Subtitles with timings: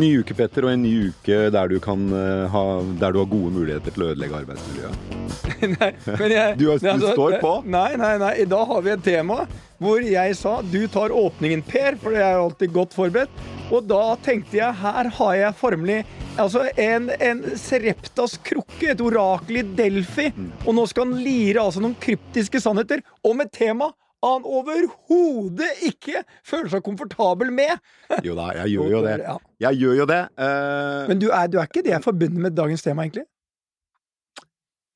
[0.00, 2.62] Ny uke, Petter, og en ny uke der du, kan, eh, ha,
[3.00, 5.16] der du har gode muligheter til å ødelegge arbeidsmiljøet.
[5.76, 5.90] nei,
[6.20, 7.52] men jeg, Du har- du altså, står på.
[7.68, 8.32] Nei, nei, nei.
[8.44, 9.42] I dag har vi et tema
[9.80, 13.44] hvor jeg sa du tar åpningen, Per, for jeg er jo alltid godt forberedt.
[13.70, 16.00] Og da tenkte jeg her har jeg formelig
[16.40, 20.30] altså en, en Sereptas krukke, et orakel i Delfi.
[20.34, 20.50] Mm.
[20.66, 26.22] Og nå skal han lire altså noen kryptiske sannheter om et tema han overhodet ikke
[26.44, 27.80] føler seg komfortabel med.
[28.26, 29.18] Jo da, jeg gjør jo det.
[29.64, 30.22] Jeg gjør jo det.
[30.36, 31.08] Uh...
[31.08, 33.24] Men du er, du er ikke det forbundet med dagens tema, egentlig?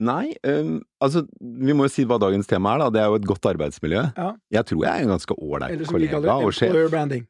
[0.05, 2.89] Nei, Um, altså vi må jo si hva dagens tema er, da.
[2.93, 4.03] Det er jo et godt arbeidsmiljø.
[4.17, 4.31] Ja.
[4.59, 6.69] Jeg tror jeg er en ganske ålreit kollega kaller og det, sjef.
[6.69, 7.25] employer branding.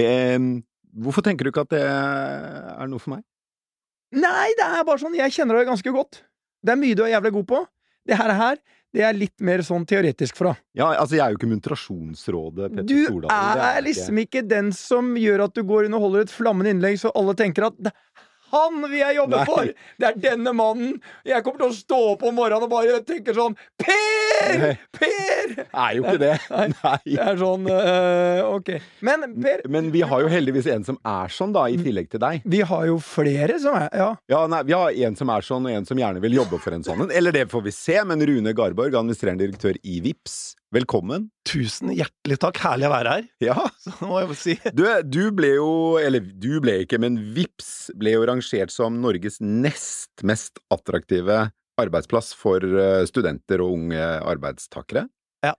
[0.00, 0.48] Ehm,
[1.04, 3.22] hvorfor tenker du ikke at det er noe for meg?
[4.16, 6.22] Nei, det er bare sånn, jeg kjenner deg ganske godt.
[6.64, 7.62] Det er mye du er jævlig god på.
[8.06, 8.58] Det her, her
[8.96, 10.54] det er litt mer sånn teoretisk fra.
[10.76, 13.58] Ja, altså jeg er jo ikke Muntrasjonsrådet, Petter Du Stordalen.
[13.58, 16.32] Du er er, liksom ikke den som gjør at du går inn og holder et
[16.32, 19.44] flammende innlegg, så alle tenker at "Det er han vil jeg jobbe Nei.
[19.48, 19.70] for!
[20.00, 20.96] Det er denne mannen!
[21.26, 24.58] Jeg kommer til å stå opp om morgenen og bare tenke sånn Per!
[24.62, 24.72] Nei.
[24.94, 25.54] Per!
[25.66, 26.32] Er jo ikke det.
[26.76, 26.96] Nei.
[27.06, 28.72] Det er sånn uh, Ok.
[29.06, 32.22] Men Per, Men vi har jo heldigvis en som er sånn, da, i tillegg til
[32.22, 32.44] deg.
[32.46, 34.10] vi har jo flere som er Ja.
[34.30, 36.76] Ja, nei, Vi har en som er sånn, og en som gjerne vil jobbe for
[36.76, 37.12] en sånn en.
[37.14, 40.36] Eller det får vi se, men Rune Garborg, administrerende direktør i VIPS,
[40.74, 41.28] velkommen.
[41.48, 42.58] Tusen hjertelig takk.
[42.64, 43.28] Herlig å være her.
[43.44, 45.68] Ja, Så må jeg si du, du ble jo,
[46.02, 51.46] eller du ble ikke, men VIPS ble jo rangert som Norges nest mest attraktive
[51.80, 55.06] arbeidsplass for eh, studenter og unge arbeidstakere.
[55.44, 55.52] Ja.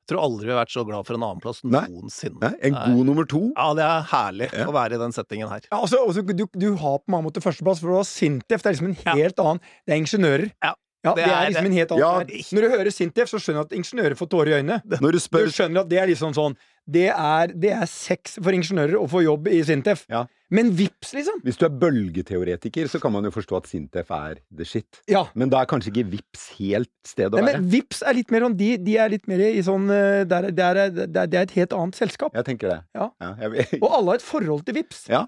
[0.00, 2.40] Jeg tror aldri vi har vært så glad for en annen plass noensinne.
[2.42, 3.44] Nei, En god nummer to.
[3.54, 4.64] Ja, det er herlig Ja.
[4.66, 5.62] å være i den settingen her.
[5.70, 8.64] Ja, altså, også, du, du har på mange måter førsteplass, for du har Sintef.
[8.64, 9.14] Det er liksom en Ja.
[9.20, 10.50] helt annen Det er ingeniører.
[10.66, 10.74] Ja,
[11.04, 12.40] Ja, det, det er er- liksom en helt annen Ja.
[12.52, 14.82] Når du hører Sintef, så skjønner du at ingeniører får tårer i øynene.
[15.00, 16.56] Når du Du skjønner at det er liksom sånn
[16.90, 20.04] Det er, det er sex for ingeniører å få jobb i Sintef.
[20.10, 20.24] Ja.
[20.50, 21.38] Men vips, liksom!
[21.46, 24.98] Hvis du er bølgeteoretiker, så kan man jo forstå at Sintef er the shit.
[25.08, 25.24] Ja.
[25.38, 27.60] Men da er kanskje ikke VIPS helt stedet å Nei, være.
[27.60, 30.36] men Vips er litt mer sånn De, de er litt mer i sånn eh, Det
[30.40, 32.34] er, det er, det er, det er et helt annet selskap.
[32.34, 32.80] Jeg tenker det.
[32.98, 33.10] Ja.
[33.38, 35.06] jeg, Og alle har et forhold til Vips.
[35.08, 35.26] Ja.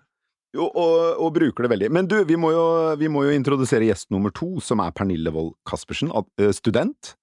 [0.52, 1.90] Jo, og, og bruker det veldig.
[1.96, 2.64] Men du, vi må, jo,
[3.00, 6.12] vi må jo introdusere gjest nummer to, som er Pernille Wold Caspersen,
[6.52, 7.14] student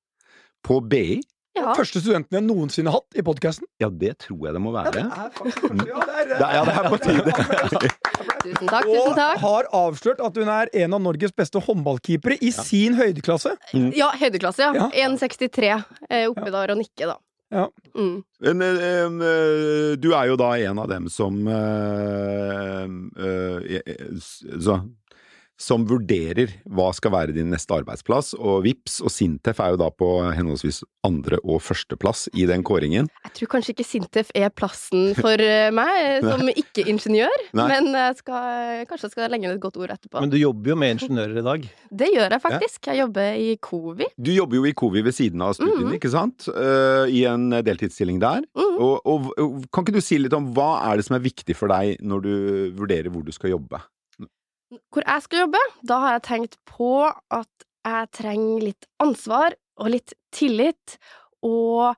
[0.65, 1.19] på BI.
[1.59, 1.73] Ja.
[1.75, 3.67] Første studenten vi har noensinne hatt i podkasten.
[3.81, 5.01] Ja, det tror jeg det må være.
[5.01, 7.89] Ja, det er faktisk ja, det er, ja, det er på tide.
[8.43, 9.33] Tusen takk, tusen takk.
[9.35, 13.55] Og har avslørt at hun er en av Norges beste håndballkeepere i sin høydeklasse.
[13.97, 14.87] Ja, høydeklasse, ja.
[14.87, 15.09] Ja.
[15.09, 17.17] 1,63 eh, oppi der og nikke, da.
[17.49, 17.71] Ja.
[17.95, 18.23] Mm.
[18.39, 18.61] Men,
[19.21, 22.85] eh, du er jo da en av dem som uh,
[23.17, 24.77] eh, så,
[25.59, 29.89] som vurderer hva skal være din neste arbeidsplass, og VIPS og Sintef er jo da
[29.91, 33.09] på henholdsvis andre- og førsteplass i den kåringen.
[33.27, 38.17] Jeg tror kanskje ikke Sintef er plassen for eh, meg eh, som ikke-ingeniør, men jeg
[38.21, 40.23] skal, kanskje jeg skal legge inn et godt ord etterpå.
[40.23, 41.67] Men du jobber jo med ingeniører i dag.
[42.03, 42.81] Det gjør jeg faktisk.
[42.93, 44.09] Jeg jobber i Covi.
[44.15, 45.95] Du jobber jo i Covi ved siden av studiene, Mhm.
[45.99, 46.47] ikke sant?
[46.55, 48.43] Eh, I en deltidsstilling der.
[48.55, 48.75] Mm.
[48.79, 51.55] Og, og, og kan ikke du si litt om hva er det som er viktig
[51.57, 52.33] for deg når du
[52.79, 53.79] vurderer hvor du skal jobbe?
[54.69, 59.91] Hvor jeg skal jobbe, da har jeg tenkt på at jeg trenger litt ansvar og
[59.95, 60.97] litt tillit,
[61.45, 61.95] og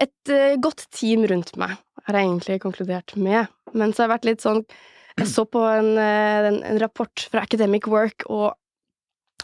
[0.00, 1.74] et eh, godt team rundt meg,
[2.06, 3.50] har jeg egentlig konkludert med.
[3.74, 4.62] Men så har jeg vært litt sånn
[5.16, 8.52] Jeg så på en, eh, en, en rapport fra Academic Work, og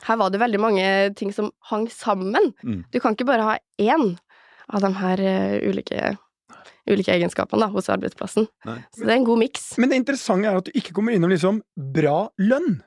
[0.04, 0.84] her var det veldig mange
[1.16, 2.52] ting som hang sammen.
[2.60, 2.82] Mm.
[2.92, 4.18] Du kan ikke bare ha én
[4.68, 6.12] av de her eh, ulike,
[6.90, 8.46] ulike egenskapene da, hos arbeidsplassen.
[8.68, 8.78] Nei.
[8.94, 9.66] Så det er en god miks.
[9.82, 11.60] Men det interessante er at du ikke kommer innom liksom
[11.94, 12.80] bra lønn.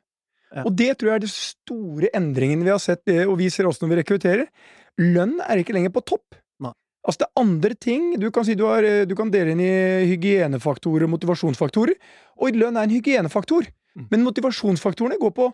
[0.56, 0.64] Ja.
[0.64, 3.68] Og det tror jeg er de store endringene vi har sett, eh, og vi ser
[3.68, 4.50] også når vi rekrutterer.
[5.02, 6.38] Lønn er ikke lenger på topp.
[6.64, 6.72] Nei.
[7.04, 8.14] Altså det er andre ting.
[8.22, 9.74] Du kan, si du, har, eh, du kan dele inn i
[10.14, 12.00] hygienefaktorer og motivasjonsfaktorer.
[12.40, 13.68] Og lønn er en hygienefaktor.
[13.96, 14.08] Mm.
[14.12, 15.52] Men motivasjonsfaktorene går på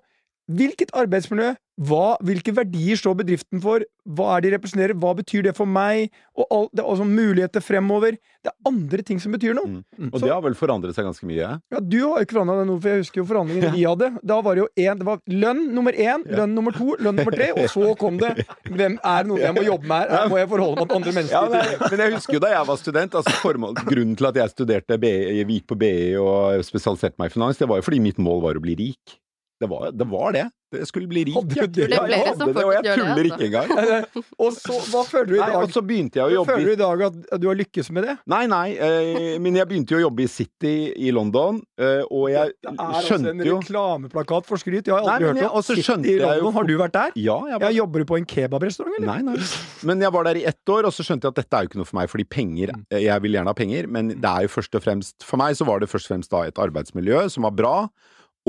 [0.58, 5.54] hvilket arbeidsmiljø, hva, hvilke verdier står bedriften for, hva er de representerer, hva betyr det
[5.58, 8.18] for meg, og all, det er også muligheter fremover.
[8.42, 9.70] Det er andre ting som betyr noe.
[9.98, 10.10] Mm.
[10.12, 11.62] Og Så- det har vel forandret seg ganske mye?
[11.72, 14.20] Ja, Du har ikke forandra deg noe, for jeg husker jo forhandlingene vi hadde.
[14.24, 17.32] Da var det jo én Det var lønn nummer én, lønn nummer to, lønn nummer
[17.32, 20.28] tre, og så kom det Hvem er det noe jeg må jobbe med her?
[20.30, 21.32] Må jeg forholde meg til andre mennesker?
[21.32, 24.36] Ja, men, men jeg husker jo da jeg var student, altså formål, grunnen til at
[24.36, 28.02] jeg studerte jeg gikk på BI og spesialiserte meg i finans, det var jo fordi
[28.02, 29.18] mitt mål var å bli rik.
[29.62, 30.08] Det var det.
[30.12, 30.48] Var det.
[30.72, 31.36] Jeg skulle bli rik.
[31.36, 31.70] Hadde jeg.
[31.76, 31.86] det?
[31.92, 33.24] Ja, jeg hadde det, og jeg tuller altså.
[33.28, 34.22] ikke engang.
[34.40, 35.58] Og så, hva føler du i Nei, dag?
[35.68, 38.06] og så begynte jeg å jobbe Føler du i dag at du har lykkes med
[38.08, 38.14] det?
[38.32, 42.30] Nei, nei, eh, men jeg begynte jo å jobbe i City i London, eh, og
[42.32, 44.88] jeg skjønte jo Det er også en reklameplakat for skryt.
[44.88, 47.12] Jeg har aldri nei, hørt om City skjønte i jeg jo Har du vært der?
[47.20, 47.68] Ja, jeg var...
[47.68, 49.12] jeg jobber du på en kebabrestaurant, eller?
[49.12, 49.52] Nei, nei.
[49.92, 51.74] Men jeg var der i ett år, og så skjønte jeg at dette er jo
[51.74, 52.86] ikke noe for meg, fordi penger Mm.
[52.96, 55.56] eh, Jeg vil gjerne ha penger, men det er jo først og fremst For meg
[55.60, 57.76] så var det først og fremst da et arbeidsmiljø som var bra,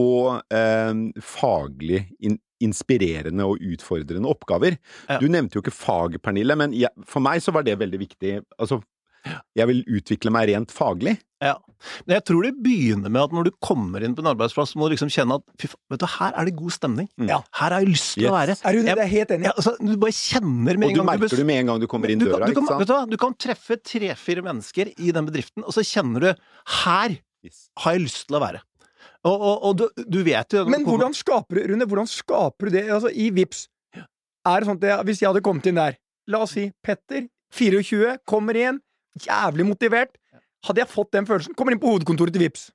[0.03, 1.03] og eh,
[1.35, 4.77] faglig in inspirerende og utfordrende oppgaver.
[5.11, 5.17] Ja.
[5.19, 8.37] Du nevnte jo ikke fag, Pernille, men jeg, for meg så var det veldig viktig.
[8.55, 8.77] Altså,
[9.59, 11.17] jeg vil utvikle meg rent faglig.
[11.43, 11.57] Ja.
[12.07, 14.79] Men jeg tror det begynner med at når du kommer inn på en arbeidsplass, så
[14.79, 17.09] må du liksom kjenne at fy faen, vet du, her er det god stemning.
[17.19, 17.33] Mm.
[17.35, 17.41] Ja.
[17.59, 18.55] Her har jeg lyst til å være.
[18.63, 18.87] Er du det?
[18.93, 19.49] Jeg- Det er helt enig.
[19.51, 21.83] Ja, altså, du bare kjenner med Og en du gang merker det med en gang
[21.83, 22.79] du kommer inn du, døra, du, kan, ikke sant?
[22.85, 23.03] vet du, hva?
[23.11, 26.31] du kan treffe tre-fire mennesker i den bedriften, og så kjenner du
[26.87, 27.65] her Yes.
[27.83, 28.61] har jeg lyst til å være.
[29.23, 32.89] Og, og, og du, du vet jo Men hvordan skaper Rune, hvordan skaper du det
[32.91, 33.69] altså, i Vips?
[34.43, 35.99] Er det sånn at jeg, Hvis jeg hadde kommet inn der,
[36.31, 38.81] la oss si Petter, 24, kommer inn,
[39.23, 40.17] jævlig motivert.
[40.67, 41.55] Hadde jeg fått den følelsen?
[41.59, 42.71] Kommer inn på hovedkontoret til Vips.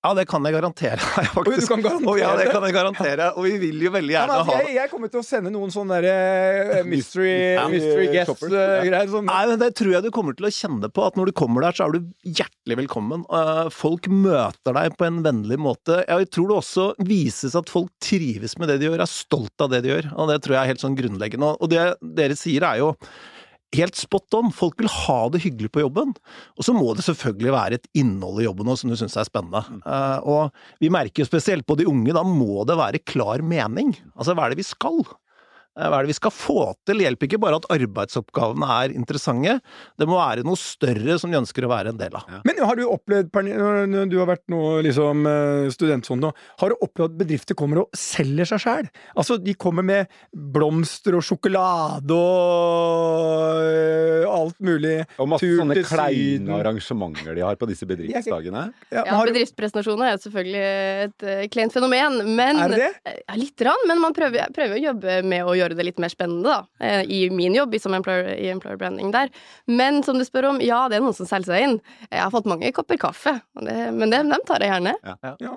[0.00, 1.60] Ja, det kan jeg garantere deg, faktisk.
[1.60, 3.24] du kan garantere ja, det kan jeg garantere.
[3.36, 5.24] Og vi vil jo veldig Ja, gjerne men, altså, ha jeg, jeg kommer til å
[5.26, 9.10] sende noen sånne der, uh, mystery, ja, mystery guest-greier.
[9.12, 9.28] sånn.
[9.28, 11.66] Nei, men Det tror jeg du kommer til å kjenne på, at når du kommer
[11.66, 13.26] der, så er du hjertelig velkommen.
[13.28, 16.00] Uh, Folk møter deg på en vennlig måte.
[16.08, 19.68] Jeg tror det også vises at folk trives med det de gjør, er stolt av
[19.74, 20.08] det de gjør.
[20.16, 21.52] Og det tror jeg er helt sånn grunnleggende.
[21.60, 21.84] Og det
[22.16, 22.94] dere sier er jo
[23.76, 24.50] helt spot on.
[24.54, 26.14] Folk vil ha det hyggelig på jobben.
[26.58, 29.28] Og så må det selvfølgelig være et innhold i jobben også som du syns er
[29.28, 29.62] spennende.
[29.84, 30.50] Eh, Og
[30.82, 33.94] vi merker jo spesielt på de unge, da må det være klar mening.
[34.16, 35.02] Altså hva er det vi skal?
[35.80, 36.98] Eh, Hva er det vi skal få til?
[37.00, 39.54] Det hjelper ikke bare at arbeidsoppgavene er interessante,
[39.98, 42.26] det må være noe større som de ønsker å være en del av.
[42.44, 46.32] Men har du opplevd, Pernille, når du har vært nå liksom eh, student sånn nå,
[46.60, 48.90] har du opplevd at bedrifter kommer og selger seg sjæl?
[49.16, 54.96] Altså, de kommer med blomster og sjokolade og eh, alt mulig.
[55.20, 58.66] Og masse Tur sånne kleine arrangementer de har på disse bedriftsdagene.
[58.92, 60.64] Ja, Ja, bedriftspresentasjoner er jo selvfølgelig
[61.06, 62.90] et kleint fenomen, men er det det?
[63.24, 66.12] Ja, lite grann, men man prøver, prøver å jobbe med å gjøre det litt mer
[66.12, 66.86] spennende, da.
[66.86, 69.30] eh, I min jobb i, som employer, i employer branding der.
[69.70, 71.78] Men som du spør om, ja, det er noen som selger seg inn.
[72.10, 74.96] Jeg har fått mange kopper kaffe, og det, men dem, dem tar jeg gjerne.
[75.04, 75.36] Ja.
[75.40, 75.56] Ja.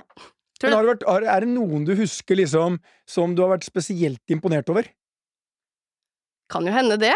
[0.64, 2.78] Men har det vært, har, er det noen du husker liksom
[3.10, 4.88] som du har vært spesielt imponert over?
[6.54, 7.16] Kan jo hende det.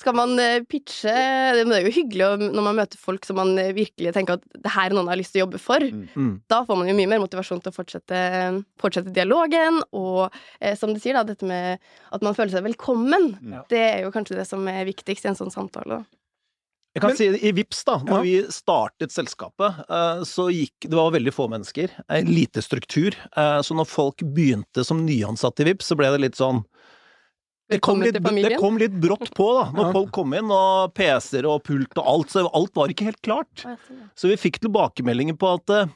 [0.00, 3.74] Skal man eh, pitche Det er jo hyggelig når man møter folk som man eh,
[3.76, 5.84] virkelig tenker at det her er noen jeg har lyst til å jobbe for.
[6.16, 6.32] Mm.
[6.48, 8.22] Da får man jo mye mer motivasjon til å fortsette,
[8.80, 11.76] fortsette dialogen, og eh, som du sier, da, dette med
[12.12, 13.34] at man føler seg velkommen.
[13.52, 13.62] Ja.
[13.68, 16.00] Det er jo kanskje det som er viktigst i en sånn samtale.
[16.00, 16.18] da.
[16.92, 18.20] Jeg kan Men- si I Vips da, når Ja.
[18.20, 21.88] vi startet selskapet, eh, så gikk Det var veldig få mennesker,
[22.28, 23.14] lite struktur.
[23.36, 26.64] eh, Så når folk begynte som nyansatte i Vips, så ble det litt sånn
[27.72, 29.92] det kom, litt, det kom litt brått på, da, når Ja.
[29.96, 33.64] folk kom inn, og PC-er og pult og alt, så alt var ikke helt klart.
[34.14, 35.90] Så vi fikk tilbakemeldinger på at eh,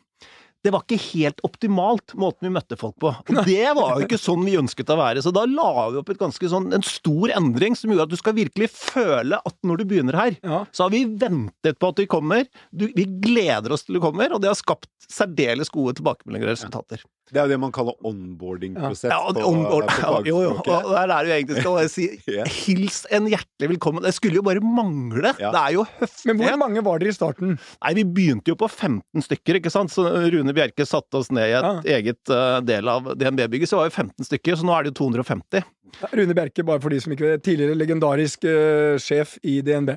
[0.67, 3.13] det var ikke helt optimalt, måten vi møtte folk på.
[3.31, 5.23] Og det var jo ikke sånn vi ønsket å være.
[5.23, 8.19] Så da la vi opp et ganske sånn, en stor endring som gjorde at du
[8.19, 10.65] skal virkelig føle at når du begynner her, Ja.
[10.75, 12.49] så har vi ventet på at du kommer.
[12.75, 16.57] Du, vi gleder oss til du kommer, og det har skapt særdeles gode tilbakemeldinger og
[16.57, 17.05] resultater.
[17.27, 19.11] Det er jo det man kaller onboarding-prosess.
[19.11, 21.79] Ja, og, på- og, og, på jo, jo, og der er det jo egentlig skal
[21.83, 22.05] jeg si
[22.37, 22.45] Ja.
[22.47, 24.05] hils en hjertelig velkommen.
[24.07, 25.33] Det skulle jo bare mangle.
[25.43, 25.51] Ja.
[25.55, 26.29] Det er jo høflig.
[26.31, 27.57] Men hvor mange var dere i starten?
[27.59, 29.91] Nei, vi begynte jo på 15 stykker, ikke sant.
[29.95, 33.91] Så Rune Bjerke satte oss ned i et eget uh, del av DNB-bygget, så var
[33.91, 34.61] vi 15 stykker.
[34.63, 35.67] Så nå er det jo 250.
[36.15, 39.97] Rune Bjerke, bare for de som ikke vet, tidligere legendarisk uh, sjef i DNB.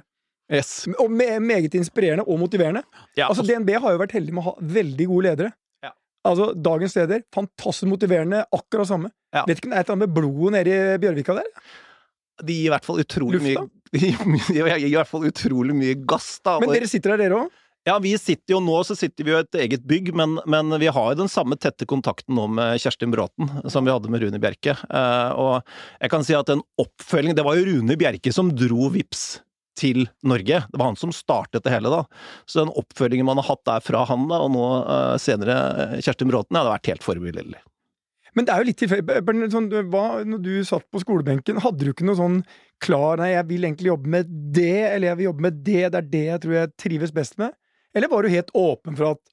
[0.50, 0.88] Yes.
[0.98, 2.82] Og me meget inspirerende og motiverende.
[3.13, 5.51] Ja, Altså, DNB har jo vært heldig med å ha veldig gode ledere.
[6.29, 9.12] Altså, Dagens leder, fantastisk motiverende, akkurat samme.
[9.33, 9.45] Ja.
[9.50, 11.53] Vet ikke om det er et eller annet med blodet nede i Bjørvika der?
[12.45, 13.65] de gir i hvert fall utrolig Lufta?
[13.65, 14.19] mye de gir,
[14.53, 16.59] de gir i hvert fall utrolig mye gass, da.
[16.62, 17.57] Men dere sitter der, dere òg?
[17.88, 20.75] Ja, vi sitter jo nå så sitter vi jo i et eget bygg, men, men
[20.81, 24.21] vi har jo den samme tette kontakten nå med Kjerstin Bråten som vi hadde med
[24.21, 24.75] Rune Bjerke.
[24.75, 25.63] Eh, og
[25.95, 29.39] jeg kan si at en oppfølging Det var jo Rune Bjerke som dro Vips
[29.79, 30.62] til Norge.
[30.69, 32.03] Det var han som startet det hele, da.
[32.45, 35.57] Så den oppfølgingen man har hatt der fra han, da, og nå uh, senere
[35.98, 37.62] Kjersti Kjerstin Bråten, ja, det har vært helt forbilledlig.
[38.38, 39.48] Men det er jo litt tilfeldig.
[39.53, 39.69] Sånn,
[40.29, 42.41] når du satt på skolebenken, hadde du ikke noe sånn
[42.83, 46.00] klar Nei, jeg vil egentlig jobbe med det, eller jeg vil jobbe med det, det
[46.00, 47.55] er det jeg tror jeg trives best med?
[47.98, 49.24] Eller var du helt åpen for at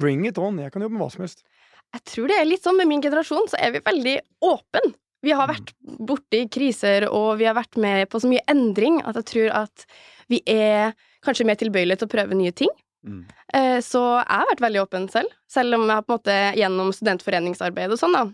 [0.00, 1.44] bring it on, jeg kan jobbe med hva som helst?
[1.90, 4.16] Jeg tror det er litt sånn med min generasjon, så er vi veldig
[4.46, 4.92] åpen.
[5.22, 9.18] Vi har vært borti kriser, og vi har vært med på så mye endring at
[9.20, 9.84] jeg tror at
[10.32, 10.94] vi er
[11.26, 12.70] kanskje mer tilbøyelige til å prøve nye ting.
[13.04, 13.24] Mm.
[13.54, 16.38] Eh, Så jeg har vært veldig åpen selv, selv om jeg har på en måte
[16.56, 18.24] gjennom studentforeningsarbeid og sånn, da,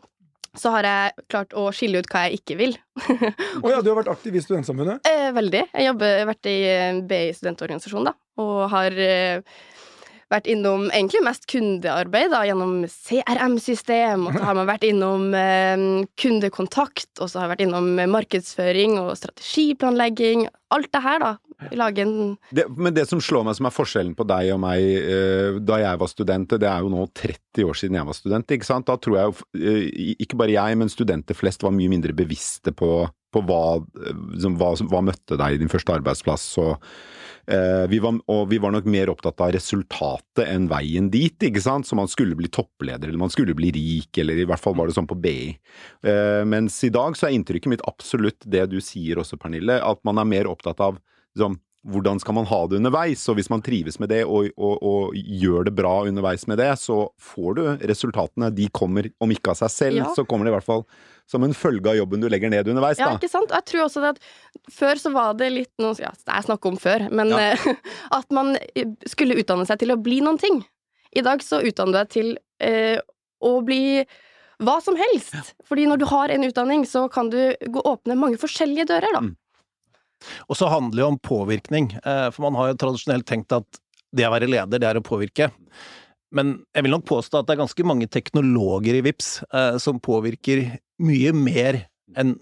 [0.56, 2.76] så har jeg klart å skille ut hva jeg ikke vil.
[3.64, 5.04] Å ja, du har vært aktiv i Studentsamfunnet?
[5.04, 5.66] Eh, veldig.
[5.74, 8.96] Jeg har vært i eh, BI studentorganisasjon, da, og har
[10.32, 15.86] vært innom egentlig mest kundearbeid, da, gjennom CRM-system, og så har man vært innom eh,
[16.18, 20.48] kundekontakt, og så har jeg vært innom markedsføring og strategiplanlegging.
[20.74, 21.34] Alt det her, da.
[21.72, 24.82] Lage en Det, men det som slår meg som er forskjellen på deg og meg
[24.84, 28.56] eh, da jeg var student, det er jo nå 30 år siden jeg var student,
[28.58, 28.88] ikke sant.
[28.90, 29.86] Da tror jeg jo eh,
[30.26, 33.06] ikke bare jeg, men studenter flest var mye mindre bevisste på,
[33.36, 33.62] på hva,
[34.32, 36.46] liksom, hva, hva møtte deg i din første arbeidsplass.
[36.62, 36.86] Og,
[37.52, 41.62] eh, vi var, og vi var nok mer opptatt av resultatet enn veien dit, ikke
[41.62, 41.88] sant.
[41.88, 44.88] Så man skulle bli toppleder, eller man skulle bli rik, eller i hvert fall var
[44.88, 45.52] det sånn på BI.
[46.06, 50.02] Eh, mens i dag så er inntrykket mitt absolutt det du sier også, Pernille, at
[50.08, 50.98] man er mer opptatt av
[51.36, 54.82] liksom, hvordan skal man ha det underveis, og hvis man trives med det og, og,
[54.82, 58.48] og gjør det bra underveis med det, så får du resultatene.
[58.54, 60.08] De kommer, om ikke av seg selv, Ja.
[60.16, 60.82] så kommer det i hvert fall
[61.30, 63.50] som en følge av jobben du legger ned underveis, Ja, ikke sant?
[63.50, 64.20] Og jeg tror også at
[64.70, 67.52] før så var det litt noe Ja, jeg snakker om før, men Ja.
[67.54, 67.66] eh,
[68.18, 70.64] at man eh, skulle utdanne seg til å bli noen ting.
[71.16, 72.98] I dag så utdanner du deg til eh,
[73.42, 74.04] å bli
[74.62, 75.54] hva som helst.
[75.68, 79.20] Fordi når du har en utdanning, så kan du gå åpne mange forskjellige dører, da.
[79.26, 79.34] Mm.
[80.48, 83.80] Og så handler det om påvirkning, eh, for man har jo tradisjonelt tenkt at
[84.16, 85.50] det å være leder, det er å påvirke.
[86.34, 90.02] Men jeg vil nok påstå at det er ganske mange teknologer i VIPS eh, som
[90.02, 90.64] påvirker
[91.04, 91.84] mye mer
[92.16, 92.34] enn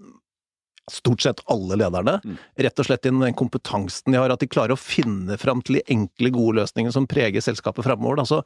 [0.91, 2.19] stort sett alle lederne.
[2.25, 2.37] Mm.
[2.67, 5.79] Rett og slett innen den kompetansen de har, at de klarer å finne fram til
[5.79, 8.21] de enkle, gode løsningene som preger selskapet framover.
[8.25, 8.43] Altså,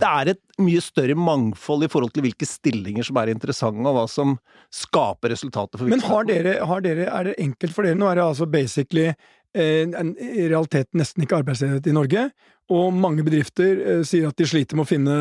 [0.00, 3.98] det er et mye større mangfold i forhold til hvilke stillinger som er interessante, og
[3.98, 4.36] hva som
[4.74, 6.16] skaper resultater for Men virksomheten.
[6.16, 8.00] har dere, har dere, er det enkelt for dere?
[8.00, 12.28] Nå er det altså basically eh, en, i realiteten nesten ikke arbeidsledighet i Norge,
[12.72, 15.16] og mange bedrifter eh, sier at de sliter med å finne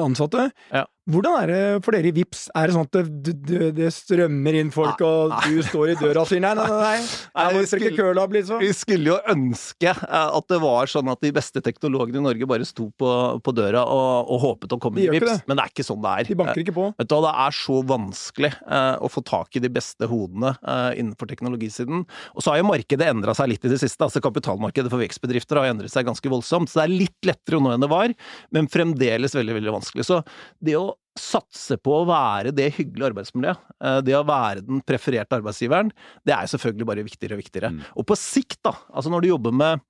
[0.00, 0.50] ansatte.
[0.72, 0.86] Ja.
[1.06, 2.48] Hvordan er det for dere i VIPS?
[2.58, 6.24] Er det sånn at det, det, det strømmer inn folk, og du står i døra
[6.24, 8.58] og sier nei, nei, nei, nei, jeg må opp litt så?
[8.58, 12.48] Vi skulle jo ønske eh, at det var sånn at de beste teknologene i Norge
[12.50, 15.74] bare sto på, på døra og, og håpet å komme i VIPS, men det er
[15.76, 16.30] ikke sånn det er.
[16.32, 16.88] De banker ikke på.
[16.90, 20.10] Eh, Vet du hva, Det er så vanskelig eh, å få tak i de beste
[20.10, 20.56] hodene
[20.96, 22.02] innenfor teknologisiden.
[22.34, 24.02] Og så har jo markedet endra seg litt i det siste.
[24.02, 26.70] altså Kapitalmarkedet for vekstbedrifter har endret seg ganske voldsomt.
[26.72, 28.14] Så det er litt lettere nå enn det var,
[28.54, 30.06] men fremdeles veldig veldig vanskelig.
[30.08, 30.20] Så
[30.64, 35.38] det å satse på å være det hyggelige arbeidsmiljøet, eh, det å være den prefererte
[35.38, 35.90] arbeidsgiveren,
[36.28, 37.72] det er selvfølgelig bare viktigere og viktigere.
[37.72, 37.82] Mm.
[37.96, 39.84] Og på sikt, da, altså når du jobber med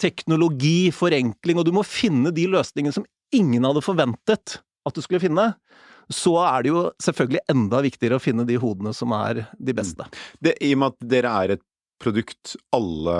[0.00, 5.22] teknologi, forenkling, og du må finne de løsningene som ingen hadde forventet at du skulle
[5.22, 5.50] finne,
[6.10, 10.06] så er det jo selvfølgelig enda viktigere å finne de hodene som er de beste.
[10.42, 11.64] Det, I og med at dere er et
[12.00, 13.18] produkt alle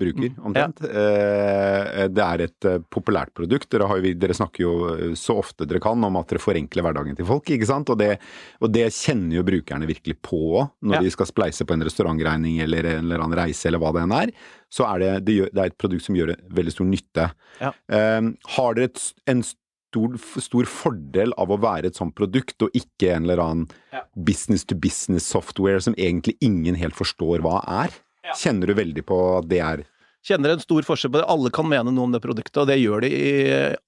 [0.00, 0.80] bruker, Mm, omtrent.
[0.88, 3.68] Eh, det er et eh, populært produkt.
[3.72, 6.86] Dere, har jo, dere snakker jo eh, så ofte dere kan om at dere forenkler
[6.86, 7.90] hverdagen til folk, ikke sant?
[7.92, 8.14] Og det,
[8.60, 11.04] og det kjenner jo brukerne virkelig på òg, når Ja.
[11.06, 14.16] de skal spleise på en restaurantregning eller en eller annen reise eller hva det enn
[14.22, 14.34] er.
[14.70, 17.30] Så er det, det, gjør, det er et produkt som gjør veldig stor nytte.
[17.60, 17.72] Ja.
[17.90, 22.70] Eh, har dere et, en stor, stor fordel av å være et sånt produkt, og
[22.78, 24.04] ikke en eller annen Ja.
[24.14, 27.90] business to business software som egentlig ingen helt forstår hva er?
[28.38, 29.86] Kjenner du veldig på at det er
[30.20, 31.28] Kjenner en stor forskjell på det.
[31.32, 33.28] Alle kan mene noe om det produktet, og det gjør de i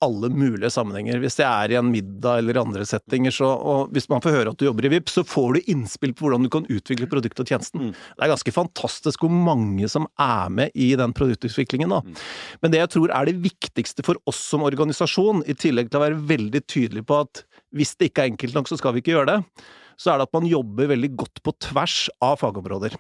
[0.01, 1.19] alle mulige sammenhenger.
[1.21, 4.55] Hvis det er i en middag eller andre settinger, så og hvis man får høre
[4.55, 7.45] at du jobber i VIP, så får du innspill på hvordan du kan utvikle produktet
[7.45, 7.85] og tjenesten.
[7.85, 7.93] Mm.
[7.93, 12.01] Det er ganske fantastisk hvor mange som er med i den produktutviklingen, da.
[12.01, 12.17] Mm.
[12.65, 16.07] Men det jeg tror er det viktigste for oss som organisasjon, i tillegg til å
[16.07, 17.45] være veldig tydelig på at
[17.77, 19.65] hvis det ikke er enkelt nok, så skal vi ikke gjøre det,
[20.01, 22.97] så er det at man jobber veldig godt på tvers av fagområder.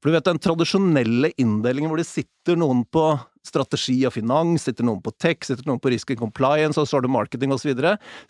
[0.00, 3.04] For du vet den tradisjonelle inndelingen hvor det sitter noen på
[3.46, 6.98] strategi og finans, sitter noen på tech, sitter noen på risk and compliance, og så
[6.98, 7.72] har du marketing osv.,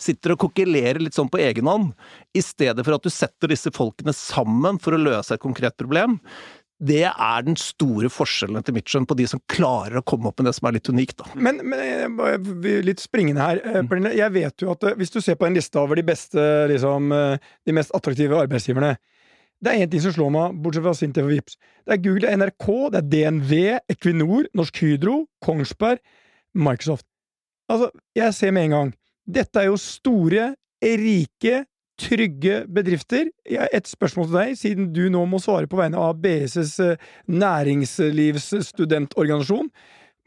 [0.01, 1.93] sitter og kokkelerer litt sånn på egen hånd,
[2.35, 6.19] i stedet for at du setter disse folkene sammen for å løse et konkret problem.
[6.81, 10.39] Det er den store forskjellen etter mitt skjønn på de som klarer å komme opp
[10.41, 11.29] med det som er litt unikt, da.
[11.37, 11.83] Men, men
[12.25, 13.61] er litt springende her.
[13.61, 16.07] Eh, Pernille, jeg vet jo at eh, hvis du ser på en liste over de
[16.09, 16.41] beste,
[16.73, 18.95] liksom, eh, de mest attraktive arbeidsgiverne
[19.63, 21.55] Det er én ting som slår meg, bortsett fra Sintef og Vips.
[21.85, 23.53] Det er Google, det er NRK, det er DNV,
[23.93, 25.99] Equinor, Norsk Hydro, Kongsberg,
[26.57, 27.05] Microsoft.
[27.71, 27.87] Altså,
[28.17, 28.89] jeg ser med en gang.
[29.31, 31.65] Dette er jo store, rike,
[32.01, 33.29] trygge bedrifter.
[33.45, 36.97] Jeg- Et spørsmål til deg, siden du nå må svare på vegne av BSs eh,
[37.29, 39.69] næringslivsstudentorganisasjon.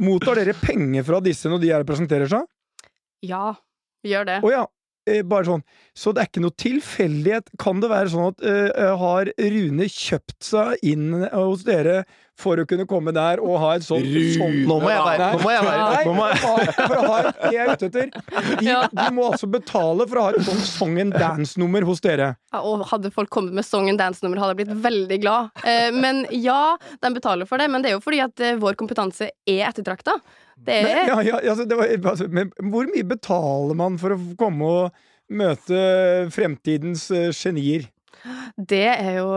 [0.03, 2.43] Mottar dere penger fra disse når de her presenterer seg?
[3.23, 3.53] Ja,
[4.03, 4.37] vi gjør det.
[4.43, 4.67] Å ja, eh,
[5.29, 5.63] bare sånn.
[5.97, 7.49] Så det er ikke noe tilfeldighet.
[7.61, 12.03] Kan det være sånn at uh, har Rune kjøpt seg inn hos dere
[12.39, 15.41] for å kunne komme der og ha et sånt, sånn, Nå må jeg være, nå
[15.43, 16.39] må jeg være Nei, må jeg,
[16.79, 18.07] for å ha- et, det jeg er ute etter.
[18.57, 18.79] De, Ja.
[18.89, 22.31] de må altså betale for å ha et sånt song and dance-nummer hos dere.
[22.49, 25.51] Ja, og hadde folk kommet med song and dance-nummer, hadde jeg blitt veldig glad.
[25.61, 26.73] Uh, men ja,
[27.05, 30.17] de betaler for det, men det er jo fordi at uh, vår kompetanse er ettertrakta.
[30.57, 34.15] Det Men, er ja, ja, altså, det var, altså, men hvor mye betaler man for
[34.15, 35.79] å komme og møte
[36.33, 37.87] fremtidens uh, genier?
[38.57, 39.27] Det er jo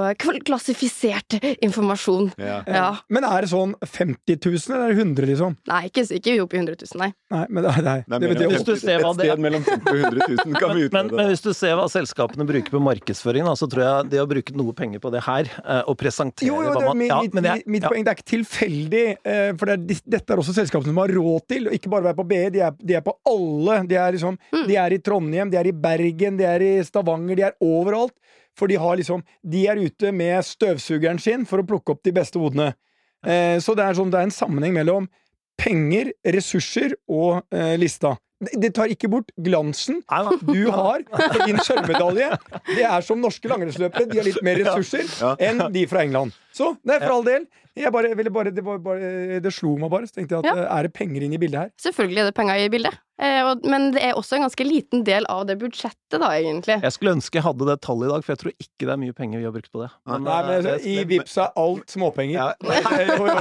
[0.46, 2.30] klassifisert informasjon.
[2.38, 2.60] Ja.
[2.66, 2.86] Ja.
[3.12, 5.56] Men er det sånn 50 000, eller er det 100, liksom?
[5.70, 7.08] Nei, ikke, ikke opp i 100 000, nei.
[7.34, 9.64] Nei, men det, er- nei, Det det Hvis du ser hva et det- sted mellom
[9.66, 11.16] 50 og 100 000 kan vi men, utrede.
[11.18, 14.28] men hvis du ser hva selskapene bruker på markedsføring, da, så tror jeg det å
[14.30, 17.20] bruke noe penger på det her, eh, og presentere Jo, jo, hva man mitt, ja,
[17.22, 19.06] mitt, men jeg- mitt poeng det er ikke tilfeldig.
[19.24, 22.04] eh, For det er, dette er også selskapene som har råd til å ikke bare
[22.10, 23.82] være på BI, de er, de er på alle.
[23.86, 27.36] De er, liksom, de er i Trondheim, de er i Bergen, de er i Stavanger,
[27.36, 28.12] de er overalt.
[28.56, 32.14] For de, har liksom, de er ute med støvsugeren sin for å plukke opp de
[32.16, 32.70] beste hodene.
[33.26, 35.08] Eh, så det er, sånn, det er en sammenheng mellom
[35.60, 38.14] penger, ressurser og eh, lista.
[38.36, 40.02] Det, tar ikke bort glansen
[40.44, 42.26] du har for din sølvmedalje.
[42.68, 44.10] Det er som norske langrennsløpere.
[44.10, 45.08] De har litt mer ressurser
[45.40, 46.36] enn de fra England.
[46.52, 47.46] Så det er for all del.
[47.76, 50.08] Jeg bare, ville bare, det, var bare, det slo meg bare.
[50.08, 50.62] Så tenkte jeg at Ja.
[50.66, 51.72] eh, er det penger inn i bildet her?
[51.80, 53.00] Selvfølgelig er det penger i bildet.
[53.16, 56.76] Eh, men det er også en ganske liten del av det budsjettet, da, egentlig.
[56.84, 59.00] Jeg skulle ønske jeg hadde det tallet i dag, for jeg tror ikke det er
[59.00, 59.88] mye penger vi har brukt på det.
[60.06, 62.36] Nei, men det, altså, I Vipps er alt småpenger.
[62.36, 62.46] Ja.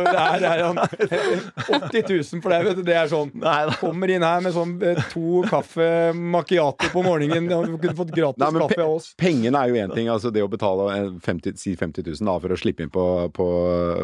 [0.05, 2.81] Det er, det er sånn 80 000 for deg, vet du.
[2.85, 3.55] Det er sånn Nei.
[3.79, 8.13] Kommer inn her med sånn eh, to kaffe macchiato på morgenen, og du kunne fått
[8.15, 9.09] gratis Nei, men kaffe av oss.
[9.19, 12.37] Pengene er jo én ting, altså det å betale eh, 50, si 50 000 da,
[12.43, 13.05] for å slippe inn på,
[13.35, 13.47] på,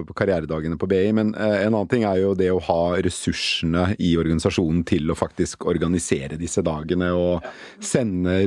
[0.08, 3.92] på karrieredagene på BI, men eh, en annen ting er jo det å ha ressursene
[4.02, 7.46] i organisasjonen til å faktisk organisere disse dagene og
[7.84, 8.40] sende,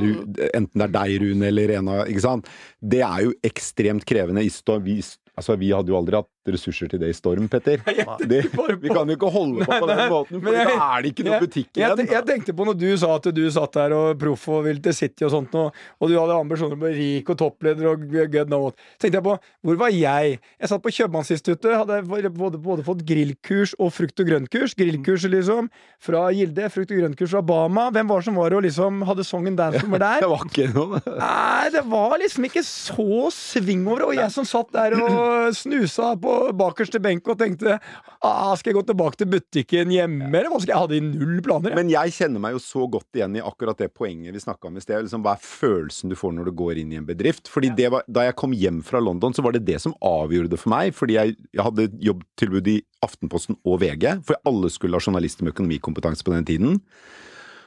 [0.51, 2.49] enten det er deg, Rune, eller en av Ikke sant?
[2.81, 4.43] Det er jo ekstremt krevende.
[4.85, 4.97] Vi,
[5.35, 7.81] altså, vi hadde jo aldri hatt ressurser til det i Storm, Petter.
[8.25, 8.41] Det,
[8.81, 11.11] vi kan jo ikke holde på Nei, på den måten, for jeg- da er det
[11.13, 12.11] ikke noe jeg- butikk jeg, igjen.
[12.13, 14.93] jeg tenkte på når du sa at du satt der og proff og ville til
[14.93, 18.61] City og sånt, og, og du hadde ambisjoner på rik og toppleder og good know
[18.67, 18.75] what.
[18.99, 19.35] Tenkte jeg på
[19.65, 20.39] hvor var jeg?
[20.61, 24.75] Jeg satt på Kjøpmannsinstituttet, hadde både, både fått grillkurs og frukt og grøntkurs.
[24.77, 25.69] Grillkurs liksom
[26.05, 27.87] fra Gilde, frukt og grøntkurs fra Bama.
[27.95, 30.21] Hvem var som var og liksom hadde song and dance-nummer der?
[30.25, 34.07] Det var ikke noe Nei, det var liksom ikke så sving over.
[34.09, 38.77] Og jeg som satt der og snusa på bakerste benk og tenkte ah, Skal jeg
[38.79, 40.75] gå tilbake til butikken hjemme, eller hva skal jeg?
[40.75, 41.71] Jeg hadde null planer.
[41.71, 41.79] jeg.
[41.79, 44.79] Men jeg kjenner meg jo så godt igjen i akkurat det poenget vi snakka om
[44.79, 45.05] i sted.
[45.05, 47.49] Liksom, hva er følelsen du får når du går inn i en bedrift?
[47.51, 50.53] Fordi det var, Da jeg kom hjem fra London, så var det det som avgjorde
[50.53, 50.95] det for meg.
[50.97, 55.53] Fordi jeg, jeg hadde jobbtilbud i Aftenposten og VG, for alle skulle ha journalister med
[55.53, 56.79] økonomikompetanse på den tiden.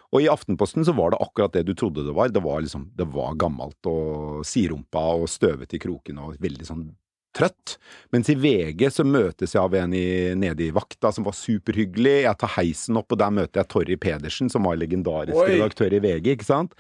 [0.09, 2.31] Og i Aftenposten så var det akkurat det du trodde det var.
[2.33, 6.87] Det var liksom, det var gammelt og sidrumpa og støvete i krokene og veldig sånn
[7.39, 7.77] trøtt.
[8.15, 10.07] Mens i VG så møtes jeg av en i,
[10.39, 12.17] nede i vakta som var superhyggelig.
[12.27, 15.53] Jeg tar heisen opp, og der møter jeg Torry Pedersen, som var legendarisk Oi.
[15.55, 16.75] redaktør i VG, ikke sant.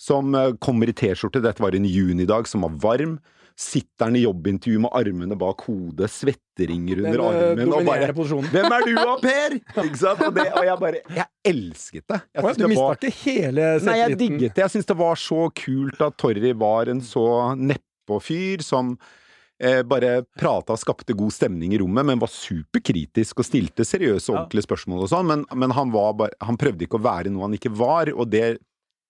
[0.00, 3.18] Som eh, kommer i T-skjorte, dette var en junidag som var varm.
[3.60, 8.48] Sitter han i jobbintervju med armene bak hodet, svetteringer under eh, armen og bare posisjonen.
[8.54, 9.56] hvem er du da, Per?!
[9.84, 10.22] Ikke sant?
[10.24, 12.20] Og, det, og jeg bare Jeg elsket det.
[12.32, 14.64] Jeg Å du mista var, ikke hele nei, jeg digget det.
[14.64, 17.26] Jeg syns det var så kult at Torry var en så
[17.60, 18.94] nedpå-fyr som
[19.60, 24.30] eh, bare prata og skapte god stemning i rommet, men var superkritisk og stilte seriøse
[24.32, 25.28] og ordentlige spørsmål og sånn.
[25.30, 28.30] Men, men han, var bare, han prøvde ikke å være noe han ikke var, og
[28.32, 28.58] det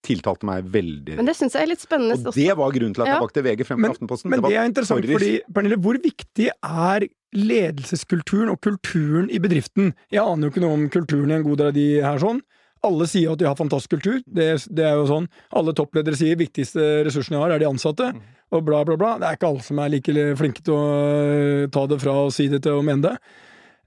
[0.07, 1.19] tiltalte meg veldig.
[1.19, 3.21] Men det syns jeg er litt spennende Og det var grunnen til at jeg Ja.
[3.21, 4.31] valgte VG fremfor Men- Aftenposten.
[4.33, 7.05] Men var det er interessant, Torrys- fordi Pernille, hvor viktig er
[7.37, 9.93] ledelseskulturen og kulturen i bedriften?
[10.11, 12.41] Jeg aner jo ikke noe om kulturen i en god del av de her sånn.
[12.87, 14.21] Alle sier at de har fantastisk kultur.
[14.25, 15.27] Det, det er jo sånn.
[15.57, 18.11] Alle toppledere sier viktigste ressursen jeg har, er de ansatte.
[18.51, 19.15] Og bla, bla, bla.
[19.21, 22.33] Det er ikke alle som er like flinke til å øh, ta det fra og
[22.35, 23.17] si det til å mene det.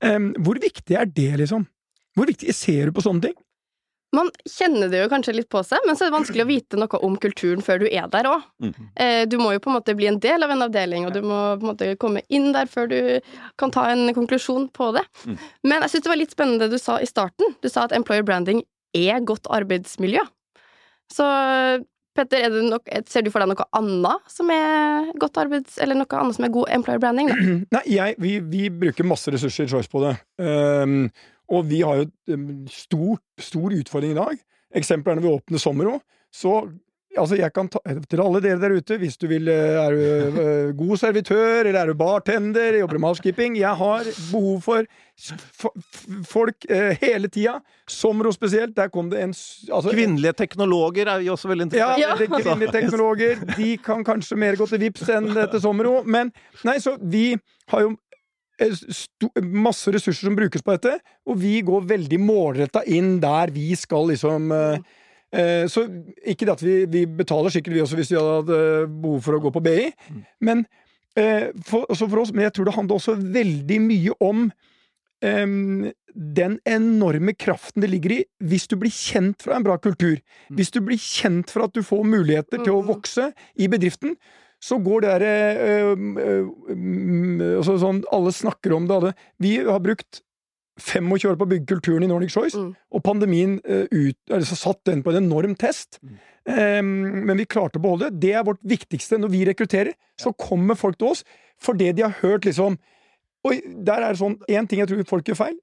[0.03, 1.65] Um, hvor viktig er det, liksom?
[2.13, 3.35] Hvor viktig ser du på sånne ting?
[4.13, 6.77] Man kjenner det jo kanskje litt på seg, men så er det vanskelig å vite
[6.77, 8.43] noe om kulturen før du er der òg.
[8.61, 8.73] Mm.
[9.01, 11.23] Eh, du må jo på en måte bli en del av en avdeling, og du
[11.25, 12.99] må på en måte komme inn der før du
[13.57, 15.01] kan ta en konklusjon på det.
[15.25, 15.39] Mm.
[15.65, 17.57] Men jeg syns det var litt spennende det du sa i starten.
[17.65, 18.61] Du sa at employer branding
[18.97, 20.23] er godt arbeidsmiljø.
[21.11, 21.25] Så
[22.13, 25.79] Petter, er nok, ser du for deg noe annet som er godt arbeids...
[25.81, 27.31] Eller noe annet som er god employer branding?
[27.31, 27.37] Da?
[27.79, 30.13] Nei, jeg, vi, vi bruker masse ressurser i Choice på det.
[30.37, 31.07] Um,
[31.53, 32.37] og vi har jo
[32.71, 34.43] stor, stor utfordring i dag.
[34.77, 36.03] Eksempel er når vi åpner sommer òg,
[36.33, 36.53] Så
[37.19, 40.39] altså jeg kan ta til alle dere der ute, hvis du vil eh, Er du
[40.41, 44.87] eh, god servitør, eller er du bartender, jobber med housekeeping Jeg har behov for
[46.25, 47.59] folk eh, hele tida.
[47.89, 48.75] Somro spesielt.
[48.75, 52.01] Der kom det en altså, Kvinnelige teknologer er vi også veldig interessert i.
[52.01, 52.15] Ja.
[52.17, 53.43] det er kvinnelige teknologer.
[53.57, 55.99] De kan kanskje mer gå til VIPs enn til Somro.
[56.05, 56.33] Men
[56.65, 57.35] nei, så vi
[57.69, 57.93] har jo
[58.61, 60.97] eh, masse ressurser som brukes på dette,
[61.29, 64.99] og vi går veldig målretta inn der vi skal liksom eh, eh,
[65.67, 65.83] Så
[66.29, 69.21] ikke det at vi, vi betaler sikkert, vi også, hvis vi hadde hatt eh, behov
[69.25, 69.87] for å gå på BI,
[70.45, 70.65] men
[71.17, 74.43] eh, for, for oss, men jeg tror det handler også veldig mye om
[75.23, 80.19] um, den enorme kraften det ligger i hvis du blir kjent fra en bra kultur.
[80.53, 82.89] Hvis du blir kjent for at du får muligheter til å Mm.
[82.93, 84.13] vokse i bedriften,
[84.63, 85.33] så går det derre
[87.57, 88.95] altså sånn Alle snakker om det.
[88.95, 89.13] alle.
[89.41, 90.21] Vi har brukt
[90.79, 92.71] 25 år på å bygge kulturen i Nordic Choice, Mm.
[92.91, 95.99] og pandemien uh, ut, altså, satt den på en enorm test.
[96.49, 98.19] Em, men vi klarte å beholde det.
[98.19, 99.19] Det er vårt viktigste.
[99.21, 101.23] Når vi rekrutterer, så kommer folk til oss
[101.63, 102.77] fordi de har hørt liksom
[103.47, 105.57] Oi, der er det sånn Én ting jeg tror folk gjør feil.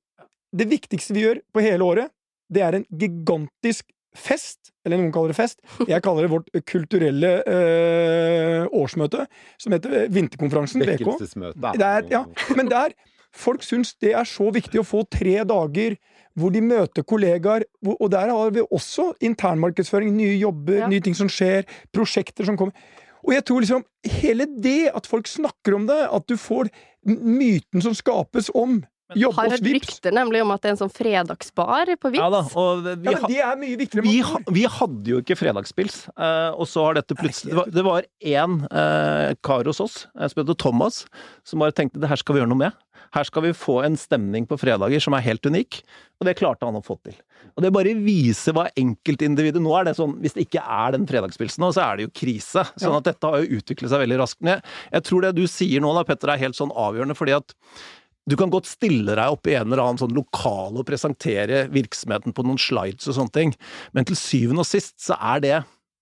[0.53, 2.11] Det viktigste vi gjør på hele året,
[2.53, 5.61] det er en gigantisk fest, eller noen kaller det fest.
[5.89, 9.27] Jeg kaller det vårt kulturelle eh, årsmøte,
[9.61, 11.07] som heter Vinterkonferansen, VK.
[11.79, 12.25] Er, ja,
[12.59, 12.93] men der
[13.37, 15.97] Folk syns det er så viktig å få tre dager
[16.39, 20.89] hvor de møter kollegaer, og der har vi også internmarkedsføring, nye jobber, Ja.
[20.89, 22.73] nye ting som skjer, prosjekter som kommer.
[23.27, 26.71] Og jeg tror liksom hele det at folk snakker om det, at du får
[27.05, 28.83] myten som skapes om
[29.19, 32.21] jobbe Har hørt rykter nemlig om at det er en sånn fredagsbar på Vips.
[32.21, 34.07] Ja da, og vi, ja, men de er mye viktigere.
[34.07, 37.87] vi, enn ha, vi hadde jo ikke fredagspils, eh, og så har dette plutselig Det
[37.87, 41.05] var, én eh, kar hos oss, eh, som heter Thomas,
[41.47, 42.87] som bare tenkte det her skal vi gjøre noe med.
[43.11, 45.81] Her skal vi få en stemning på fredager som er helt unik,
[46.21, 47.17] og det klarte han å få til.
[47.57, 51.07] Og det bare viser hva enkeltindividet Nå er det sånn, hvis det ikke er den
[51.09, 52.63] fredagspilsen nå, så er det jo krise.
[52.79, 54.39] Sånn at dette har jo utviklet seg veldig raskt.
[54.45, 57.35] Men jeg, jeg tror det du sier nå da, Petter, er helt sånn avgjørende, fordi
[57.41, 57.57] at
[58.29, 62.35] du kan godt stille deg opp i en eller annen sånn lokal og presentere virksomheten
[62.37, 63.55] på noen slides og sånne ting,
[63.97, 65.59] men til syvende og sist så er det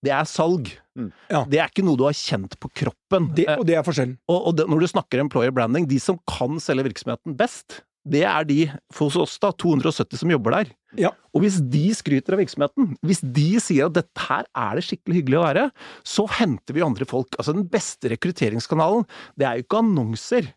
[0.06, 0.70] det er salg.
[0.94, 1.10] Mm.
[1.26, 1.42] Ja.
[1.50, 3.32] Det er ikke noe du har kjent på kroppen.
[3.34, 4.14] Det, Eh, og det er forskjellen.
[4.30, 8.22] og, og det, når du snakker employer branding, de som kan selge virksomheten best, det
[8.24, 8.60] er de
[8.94, 10.70] for hos oss da, 270 som jobber der.
[10.96, 11.10] Ja.
[11.36, 15.18] Og hvis de skryter av virksomheten, hvis de sier at dette her er det skikkelig
[15.18, 15.64] hyggelig å være,
[16.06, 17.36] så henter vi andre folk.
[17.36, 19.04] Altså den beste rekrutteringskanalen,
[19.36, 20.48] det er jo ikke annonser.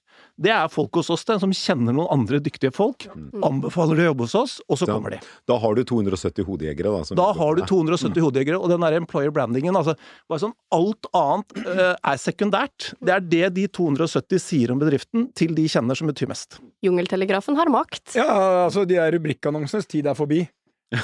[0.42, 3.08] Det er folk hos oss det, som kjenner noen andre dyktige folk,
[3.46, 5.20] anbefaler de å jobbe hos oss, og så da, kommer de.
[5.50, 7.02] Da har du 270 hodejegere, da.
[7.08, 7.74] som Da har du med deg.
[7.74, 9.96] 270 hodejegere, og den der employer brandingen, altså
[10.32, 12.92] bare sånn alt annet uh, er sekundært.
[13.02, 16.62] Det er det de 270 sier om bedriften, til de kjenner som betyr mest.
[16.86, 18.16] Jungeltelegrafen har makt.
[18.18, 18.32] Ja,
[18.66, 20.44] altså, de er rubrikkannonsenes tid er forbi.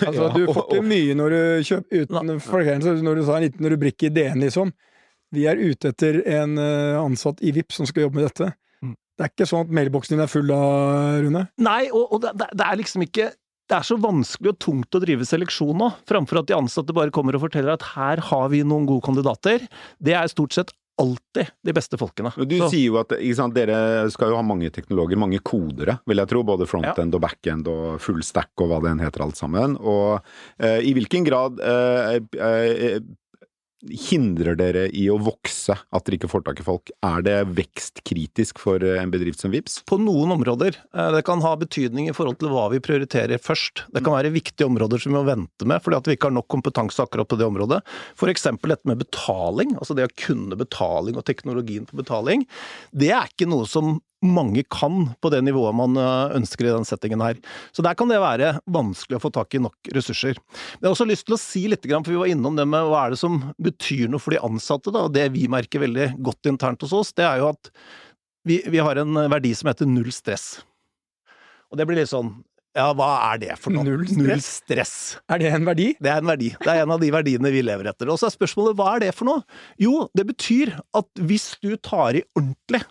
[0.02, 3.48] Altså, Ja, du får ikke mye når du kjøper uten folkehelse, når du sa en
[3.48, 4.74] liten rubrikk i DN, liksom.
[5.36, 8.54] Vi er ute etter en eh, ansatt i VIP som skal jobbe med dette.
[9.18, 10.62] Det er ikke sånn at mailboksen din er full da,
[11.26, 11.44] Rune.
[11.66, 13.32] Nei, og, og det, det er liksom ikke
[13.68, 17.12] det er så vanskelig og tungt å drive seleksjon nå, framfor at de ansatte bare
[17.12, 19.66] kommer og forteller at her har vi noen gode kandidater.
[20.00, 22.32] Det er stort sett alltid de beste folkene.
[22.48, 26.00] Du Så- sier jo at ikke sant, dere skal jo ha mange teknologer, mange kodere,
[26.08, 26.44] vil jeg tro.
[26.44, 29.78] Både frontend og backend og full stack og hva det enn heter alt sammen.
[29.78, 30.22] Og
[30.60, 33.00] eh, i hvilken grad eh, eh,
[33.86, 36.92] hindrer dere i å vokse at dere ikke får tak i folk?
[37.06, 39.82] Er det vekstkritisk for eh, en bedrift som Vips?
[39.88, 40.80] på noen områder.
[40.94, 43.86] Eh, Det kan ha betydning i forhold til hva vi prioriterer først.
[43.94, 46.38] Det kan være viktige områder som vi må vente med, fordi at vi ikke har
[46.40, 47.82] nok kompetanse akkurat på det området.
[48.28, 52.44] Eksempel dette med betaling, altså det å kunne betaling og teknologien på betaling.
[52.92, 56.88] Det er ikke noe som mange kan på det nivået man eh, ønsker i den
[56.88, 57.38] settingen her.
[57.76, 60.40] Så der kan det være vanskelig å få tak i nok ressurser.
[60.78, 62.90] Men jeg har også lyst til å si litt, for vi var innom det med
[62.90, 65.06] hva er det som betyr noe for de ansatte, da.
[65.12, 67.72] Det vi merker veldig godt internt hos oss, det er jo at
[68.48, 70.62] vi, vi har en verdi som heter null stress.
[71.68, 72.38] Og det blir litt sånn
[72.78, 73.82] ja, hva er det for noe?
[73.88, 74.20] Null stress?
[74.22, 74.94] Null stress.
[75.34, 75.88] Er det en verdi?
[76.04, 76.52] Det er en verdi.
[76.62, 78.12] Det er en av de verdiene vi lever etter.
[78.14, 79.42] Og så er spørsmålet hva er det for noe?
[79.82, 82.84] Jo, det betyr at hvis du tar i ordentlig,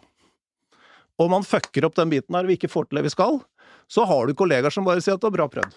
[1.23, 3.41] og man fucker opp den biten her og vi ikke får til det vi skal,
[3.91, 5.77] så har du kollegaer som bare sier at det var bra prøvd.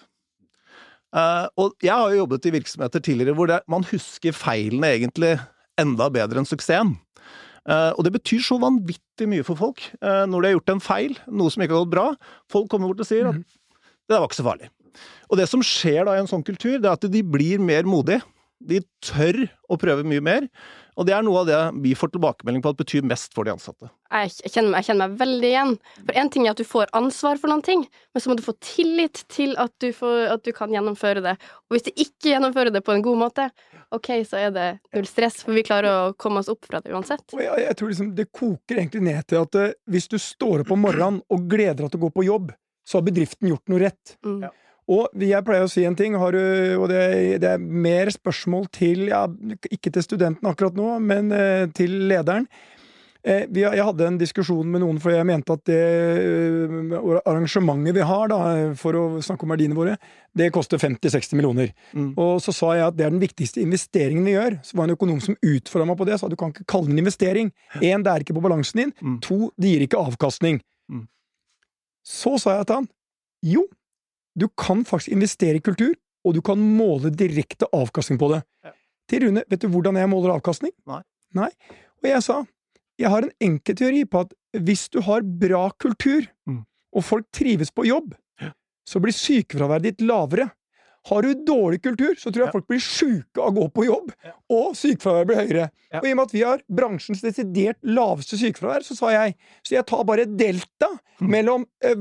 [1.10, 5.32] Uh, og jeg har jo jobbet i virksomheter tidligere hvor det, man husker feilene egentlig
[5.80, 6.94] enda bedre enn suksessen.
[7.68, 10.84] Uh, og det betyr så vanvittig mye for folk uh, når de har gjort en
[10.84, 12.06] feil, noe som ikke har gått bra.
[12.50, 14.70] Folk kommer bort og sier at det der var ikke så farlig.
[15.30, 17.86] Og det som skjer da i en sånn kultur, det er at de blir mer
[17.86, 18.24] modige.
[18.60, 20.48] De tør å prøve mye mer,
[20.98, 23.54] og det er noe av det vi får tilbakemelding på at betyr mest for de
[23.54, 23.90] ansatte.
[24.10, 25.74] Jeg kjenner, meg, jeg kjenner meg veldig igjen.
[26.00, 28.44] For én ting er at du får ansvar for noen ting, men så må du
[28.44, 31.36] få tillit til at du, får, at du kan gjennomføre det.
[31.68, 33.48] Og hvis du ikke gjennomfører det på en god måte,
[33.94, 36.94] ok, så er det null stress, for vi klarer å komme oss opp fra det
[36.94, 37.36] uansett.
[37.38, 40.74] Jeg, jeg tror liksom det koker egentlig ned til at eh, hvis du står opp
[40.74, 42.50] om morgenen og gleder deg til å gå på jobb,
[42.86, 44.16] så har bedriften gjort noe rett.
[44.26, 44.40] Mm.
[44.48, 44.52] Ja.
[44.90, 46.40] Og jeg pleier å si en ting, har du,
[46.80, 47.02] og det,
[47.42, 49.26] det er mer spørsmål til ja,
[49.70, 52.48] Ikke til studenten akkurat nå, men eh, til lederen.
[53.20, 55.80] Eh, vi, jeg hadde en diskusjon med noen, for jeg mente at det
[56.96, 58.38] uh, arrangementet vi har da,
[58.80, 59.98] for å snakke om verdiene våre,
[60.32, 61.74] det koster 50-60 millioner.
[61.92, 62.14] Mm.
[62.16, 64.56] Og så sa jeg at det er den viktigste investeringen vi gjør.
[64.64, 66.16] Så var det en økonom som utfordra meg på det.
[66.20, 67.52] Sa du kan ikke kalle det en investering.
[67.82, 68.94] Én, det er ikke på balansen din.
[69.04, 69.20] Mm.
[69.26, 70.62] To, det gir ikke avkastning.
[70.88, 71.04] Mm.
[72.06, 72.88] Så sa jeg til han
[73.40, 73.66] jo,
[74.40, 78.42] du kan faktisk investere i kultur, og du kan måle direkte avkastning på det.
[78.64, 78.72] Ja.
[79.10, 80.72] Til Rune, vet du hvordan jeg måler avkastning?
[80.88, 81.00] Nei.
[81.34, 81.48] Nei.
[82.02, 82.40] Og jeg sa,
[83.00, 84.34] jeg har en enkel teori på at
[84.66, 86.64] hvis du har bra kultur, Mm.
[86.96, 88.52] og folk trives på jobb, Ja.
[88.86, 90.50] så blir sykefraværet ditt lavere.
[91.08, 92.52] Har du dårlig kultur, så tror jeg Ja.
[92.52, 94.32] folk blir sjuke av å gå på jobb, Ja.
[94.50, 95.70] og sykefraværet blir høyere.
[95.92, 95.98] Ja.
[96.00, 99.34] Og i og med at vi har bransjens desidert laveste sykefravær, så sa jeg
[99.64, 100.88] så jeg tar bare delta
[101.20, 101.28] Mm.
[101.30, 101.94] mellom eh,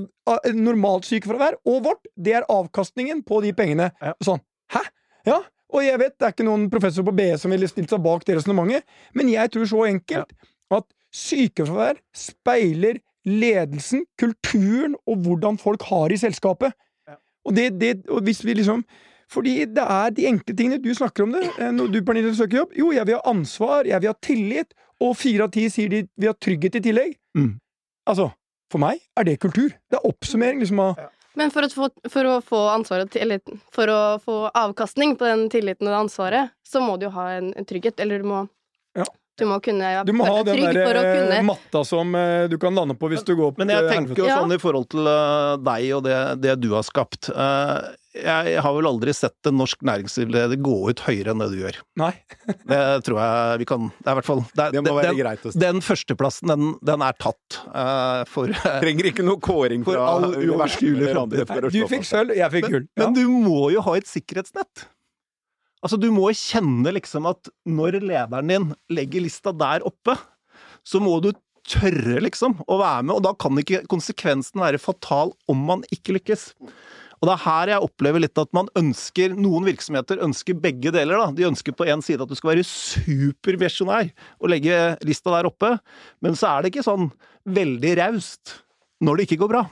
[0.53, 2.05] normalt sykefravær og vårt.
[2.21, 3.91] Det er avkastningen på de pengene.
[4.21, 4.41] Sånn.
[4.71, 4.81] Hæ?
[5.25, 5.41] Ja.
[5.71, 8.25] Og jeg vet det er ikke noen professor på BE som ville stilt seg bak
[8.25, 8.83] det resonnementet,
[9.13, 10.31] men jeg tror så enkelt
[10.71, 10.83] at
[11.13, 16.73] sykefravær speiler ledelsen, kulturen og hvordan folk har i selskapet.
[17.47, 18.83] Og, det, det, og hvis vi liksom
[19.29, 20.81] fordi det er de enkle tingene.
[20.81, 21.43] Du snakker om det.
[21.59, 22.71] Eh, Når du, Pernille, søker jobb.
[22.77, 25.99] Jo, jeg vil ha ansvar, jeg vil ha tillit, og fire av ti sier de
[26.17, 27.13] vil ha trygghet i tillegg.
[27.37, 27.51] Mm.
[28.09, 28.31] Altså,
[28.73, 29.69] for meg er det kultur.
[29.69, 30.97] Det er oppsummering liksom av
[31.37, 35.29] Men for å få, for å få ansvaret til, eller for å få avkastning på
[35.29, 38.27] den tilliten og det ansvaret, så må du jo ha en, en trygghet, eller du
[38.33, 38.47] må
[38.97, 39.05] Ja.
[39.39, 42.75] Du må kunne Du må ha den der eh, kunne matta som eh, du kan
[42.75, 44.41] lande på hvis du går opp Men jeg eh, tenker jo Ja.
[44.43, 45.07] sånn i forhold til
[45.65, 47.31] deg og det, det du har skapt.
[47.31, 51.59] Eh, jeg har vel aldri sett en norsk næringslivsleder gå ut høyere enn det du
[51.61, 51.77] gjør.
[52.01, 52.11] Nei.
[52.69, 55.19] Det tror jeg vi kan Det er i hvert fall det, Det må være den,
[55.21, 55.61] greit å si.
[55.61, 58.49] den førsteplassen, den, den er tatt Uh, for
[58.81, 61.71] Trenger ikke noe kåring fra all uoverskuelig framtid.
[61.73, 62.85] Du fikk sølv, jeg fikk gull.
[62.97, 63.05] Ja.
[63.05, 64.87] Men du må jo ha et sikkerhetsnett.
[65.79, 70.17] Altså, du må kjenne liksom at når lederen din legger lista der oppe,
[70.83, 71.31] så må du
[71.69, 76.17] tørre liksom å være med, og da kan ikke konsekvensen være fatal om man ikke
[76.17, 76.49] lykkes.
[77.19, 81.19] Og det er her jeg opplever litt at man ønsker, noen virksomheter ønsker begge deler.
[81.19, 81.33] da.
[81.35, 85.75] De ønsker på en side at du skal være supervisjonær og legge lista der oppe,
[86.23, 87.11] men så er det ikke sånn
[87.49, 88.55] veldig raust
[89.03, 89.65] når det ikke går bra.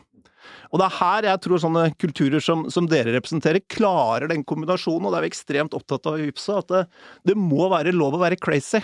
[0.71, 5.07] Og det er her jeg tror sånne kulturer som, som dere representerer, klarer den kombinasjonen,
[5.07, 6.83] og det er vi ekstremt opptatt av i Ypsa, at det,
[7.31, 8.81] det må være lov å være crazy.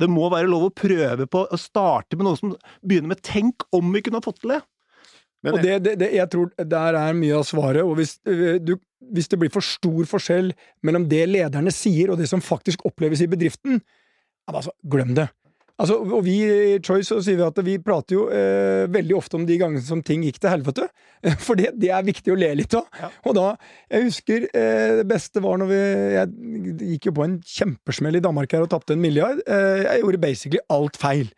[0.00, 2.54] Det må være lov å prøve på å starte med noe som
[2.86, 4.62] begynner med 'tenk om vi kunne fått til det'.
[5.42, 7.82] Men- og det, det, det, jeg tror der er mye av svaret.
[7.82, 8.76] Og hvis, øh, du,
[9.12, 10.52] hvis det blir for stor forskjell
[10.84, 13.80] mellom det lederne sier og det som faktisk oppleves i bedriften,
[14.50, 15.30] altså, glem det.
[15.80, 19.38] Altså, og vi i Choice så sier vi at vi prater jo eh, veldig ofte
[19.38, 20.88] om de gangene som ting gikk til helvete.
[21.46, 22.84] For det, det er viktig å le litt av.
[23.00, 23.08] Ja.
[23.24, 23.46] Og da,
[23.88, 28.22] jeg husker eh, det beste var når vi Jeg gikk jo på en kjempesmell i
[28.24, 29.40] Danmark her og tapte en milliard.
[29.46, 31.32] Eh, jeg gjorde basically alt feil.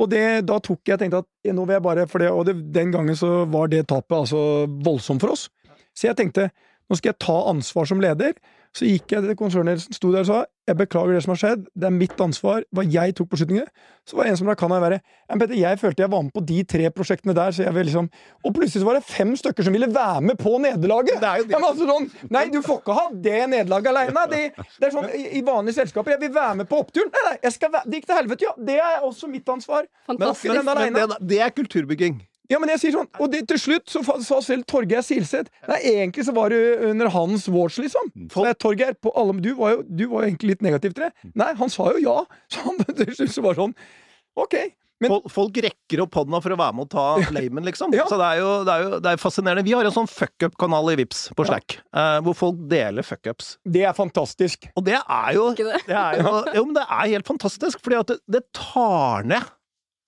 [0.00, 2.46] Og det, da tok jeg tenkte at eh, nå vil jeg bare for det, Og
[2.46, 4.42] det, den gangen så var det tapet altså
[4.86, 5.48] voldsomt for oss.
[5.96, 6.52] Så jeg tenkte
[6.90, 8.34] nå skal jeg ta ansvar som leder.
[8.76, 11.62] Så gikk jeg til konsernledelsen, sto der og sa jeg beklager det som har skjedd,
[11.74, 13.66] det er mitt ansvar, hva jeg tok beslutninger.
[14.06, 16.22] Så var det en som da kan jeg være ja, Petter, jeg følte jeg var
[16.26, 18.06] med på de tre prosjektene der, så jeg vil liksom
[18.46, 21.18] Og plutselig så var det fem stykker som ville være med på nederlaget!
[21.20, 21.56] Det er jo det.
[21.56, 24.24] Ja, altså sånn, Nei, du får ikke ha det nederlaget aleine!
[24.30, 24.42] Det,
[24.78, 27.10] det er sånn i, i vanlige selskaper, jeg vil være med på oppturen!
[27.14, 28.56] Nei, nei, jeg skal være, det gikk til helvete, ja!
[28.70, 29.90] Det er også mitt ansvar!
[30.10, 32.20] Men, men, men det, det er kulturbygging.
[32.50, 35.78] Ja, men jeg sier sånn, og det, til slutt så sa selv Torgeir Silseth Nei,
[35.92, 36.58] egentlig så var det
[36.88, 38.10] under hans watch, liksom.
[38.16, 41.30] Nei, Torgeir, på alle, du, var jo, du var jo egentlig litt negativ til det.
[41.38, 42.18] Nei, han sa jo ja.
[42.52, 43.74] Så han til slutt så var sånn
[44.38, 44.56] Ok.
[45.00, 47.94] Men Folk, rekker opp hånda for å være med og ta flamen, liksom.
[47.96, 48.04] Ja.
[48.10, 49.64] Så det er jo, det er jo det er fascinerende.
[49.64, 53.54] Vi har en sånn fuckup-kanal i Vips på Slack, eh, hvor folk deler fuckups.
[53.64, 54.68] det er fantastisk.
[54.74, 55.80] Og det er jo det?
[55.88, 59.48] det er jo, jo, men det er helt fantastisk, fordi at det, det tar ned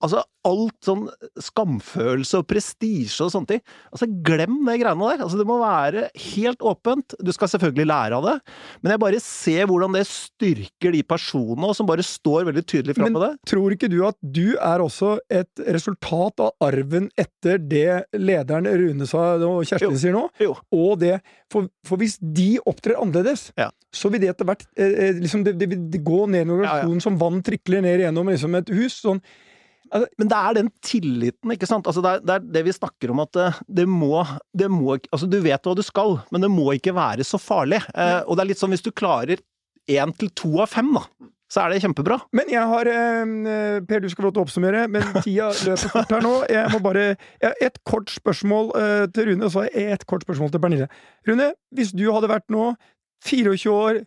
[0.02, 1.04] Altså alt sånn
[1.38, 3.60] skamfølelse og prestisje og sånne ting.
[3.94, 5.20] Altså glem det greiene der.
[5.22, 7.14] Altså det må være helt åpent.
[7.22, 8.34] Du skal selvfølgelig lære av det,
[8.82, 13.08] men jeg bare ser hvordan det styrker de personene som bare står veldig tydelig fram
[13.12, 13.30] Men på det.
[13.52, 17.86] tror ikke du at du er også et resultat av arven etter det
[18.18, 20.00] lederen Rune sa og Kjerstin Jo.
[20.02, 20.24] sier nå?
[20.42, 20.56] Jo.
[20.74, 21.20] Og det,
[21.52, 23.70] for, for hvis de opptrer annerledes, Ja.
[23.94, 27.00] så vil det etter hvert eh, eh, liksom det, det, det gå ned en organisasjon
[27.06, 28.98] som vann trikler ned gjennom liksom et hus.
[29.04, 29.22] sånn
[29.92, 31.88] Men det er den tilliten, ikke sant.
[31.88, 33.48] Altså det, er, det er det vi snakker om, at det,
[33.83, 34.22] det, må,
[34.57, 37.83] det må Altså, du vet hva du skal, men det må ikke være så farlig.
[37.92, 39.42] Eh, og det er litt sånn hvis du klarer
[39.90, 41.02] én til to av fem, da,
[41.52, 42.16] så er det kjempebra.
[42.37, 43.35] Men jeg har eh,
[43.88, 46.35] Per, du skal få lov til å oppsummere, men tida løper fort her nå.
[46.48, 47.07] Jeg må bare
[47.42, 50.88] Et kort spørsmål eh, til Rune, og så har jeg et kort spørsmål til Pernille.
[51.28, 52.72] Rune, hvis du hadde vært nå
[53.28, 54.02] 24 år,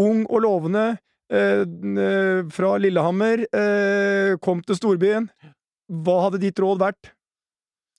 [0.00, 5.28] ung og lovende, eh, eh, fra Lillehammer, eh, kom til storbyen,
[5.90, 7.12] hva hadde ditt råd vært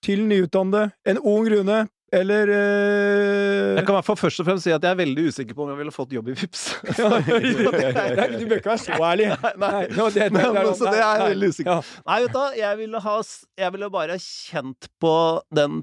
[0.04, 4.66] til nyutdannede, en ung Rune, eller eh, Jeg kan i hvert fall først og fremst
[4.68, 6.64] si at jeg er veldig usikker på om jeg ville fått jobb i Vips.
[7.00, 9.30] ja, Du bør ikke være så ærlig.
[9.64, 11.94] Nei, nå, det, det, Men, det, så det er jeg nei, veldig usikker.
[12.10, 13.16] Nei, vet du jeg ville ha
[13.64, 15.16] Jeg ville bare kjent på
[15.56, 15.80] den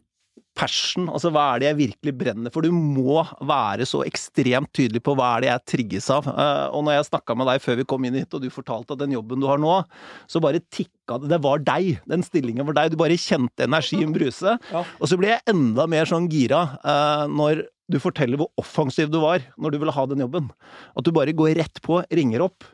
[0.59, 2.67] passion, altså hva er det jeg virkelig brenner for?
[2.67, 6.27] Du må være så ekstremt tydelig på hva er det jeg trigges av.
[6.29, 8.97] Eh, Og når jeg snakka med deg før vi kom inn hit, og du fortalte
[8.97, 9.77] at den jobben du har nå,
[10.27, 11.31] så bare tikka det.
[11.33, 12.01] Det var deg.
[12.11, 12.93] Den stillingen var deg.
[12.93, 14.59] Du bare kjente energien bruse.
[14.75, 14.83] Ja.
[15.01, 19.17] Og så ble jeg enda mer sånn gira eh, når du forteller hvor offensiv du
[19.23, 20.51] var når du ville ha den jobben.
[20.99, 22.67] At du bare går rett på, ringer opp.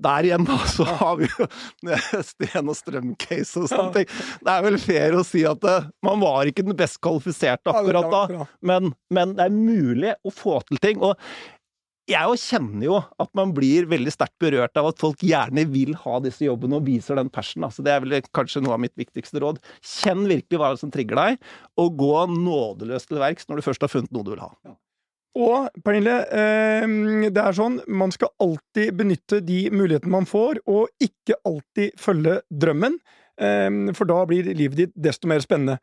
[0.00, 1.46] Der igjen, da, så har vi jo
[2.30, 4.10] sten- og strøm-case og sånne ting.
[4.40, 8.10] Det er vel fair å si at det, man var ikke den best kvalifiserte akkurat
[8.12, 11.02] da, men, men det er mulig å få til ting.
[11.04, 11.16] Og
[12.10, 16.18] jeg kjenner jo at man blir veldig sterkt berørt av at folk gjerne vil ha
[16.24, 17.62] disse jobbene og viser den passion.
[17.66, 19.60] Altså, det er vel kanskje noe av mitt viktigste råd.
[19.84, 23.92] Kjenn virkelig hva som trigger deg, og gå nådeløst til verks når du først har
[23.92, 24.50] funnet noe du vil ha.
[25.38, 30.90] Og Pernille, eh, det er sånn, man skal alltid benytte de mulighetene man får, og
[30.98, 32.98] ikke alltid følge drømmen,
[33.38, 35.78] eh, for da blir livet ditt desto mer spennende.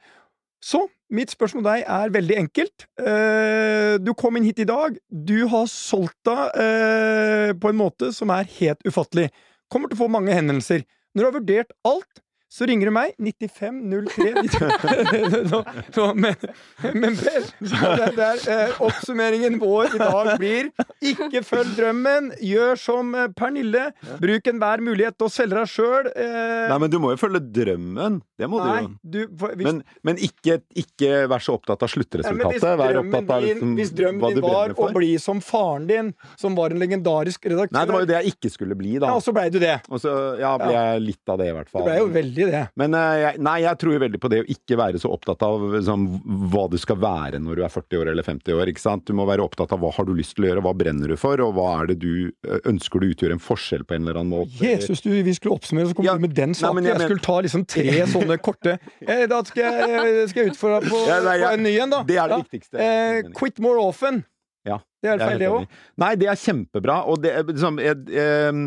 [0.63, 2.86] Så mitt spørsmål til deg er veldig enkelt.
[2.99, 4.97] Eh, du kom inn hit i dag.
[5.07, 9.29] Du har solgt deg eh, på en måte som er helt ufattelig.
[9.71, 10.83] Kommer til å få mange henvendelser.
[11.13, 15.60] Når du har vurdert alt, så ringer du meg 9503 så,
[15.93, 16.36] så, men,
[16.95, 17.33] men det,
[18.15, 20.69] det er, eh, oppsummeringen vår i dag blir
[21.12, 23.89] ikke følg drømmen, gjør som eh, Pernille.
[24.21, 26.07] Bruk enhver mulighet til å selge deg sjøl.
[26.13, 28.21] Eh, Nei, men du må jo følge drømmen.
[28.38, 29.51] Det må nei, du jo.
[29.60, 32.63] Men, men ikke, ikke vær så opptatt av Nei, sluttresultatet.
[32.63, 36.13] Vær drømmen opptatt av din, liksom, hvis drømmen din var å bli som faren din,
[36.39, 39.12] som var en legendarisk redaktør Nei, det var jo det jeg ikke skulle bli, da.
[39.12, 39.75] Ja, og så blei du det.
[39.91, 41.83] Og så ja, ble jeg litt av det, i hvert fall.
[41.83, 42.60] Du ble jo veldig det.
[42.78, 45.41] Men eh, jeg, nei, jeg tror jo veldig på det å ikke være så opptatt
[45.47, 46.06] av liksom,
[46.54, 48.67] hva du skal være når du er 40 år eller 50 år.
[48.69, 49.06] ikke sant?
[49.10, 51.17] Du må være opptatt av hva har du lyst til å gjøre, hva brenner du
[51.17, 54.21] for, og hva er det du eh, ønsker du utgjør en forskjell på en eller
[54.21, 54.62] annen måte.
[54.62, 56.84] Jesus, du, vi skulle oppsummere, så kom Ja, du med den saken.
[56.84, 60.54] Nei, jeg jeg, skulle ta liksom tre sånne korte eh, Da skal jeg, skal jeg
[60.54, 62.04] utfordre deg på, Ja, nei, på en ny en, da.
[62.08, 62.43] det er det Ja.
[62.45, 62.78] viktigste.
[62.82, 64.23] Eh, quit more often.
[64.67, 65.67] Ja, Det er feil, det òg.
[66.03, 66.97] Nei, det er kjempebra.
[67.08, 68.60] Og det, liksom, jeg, eh,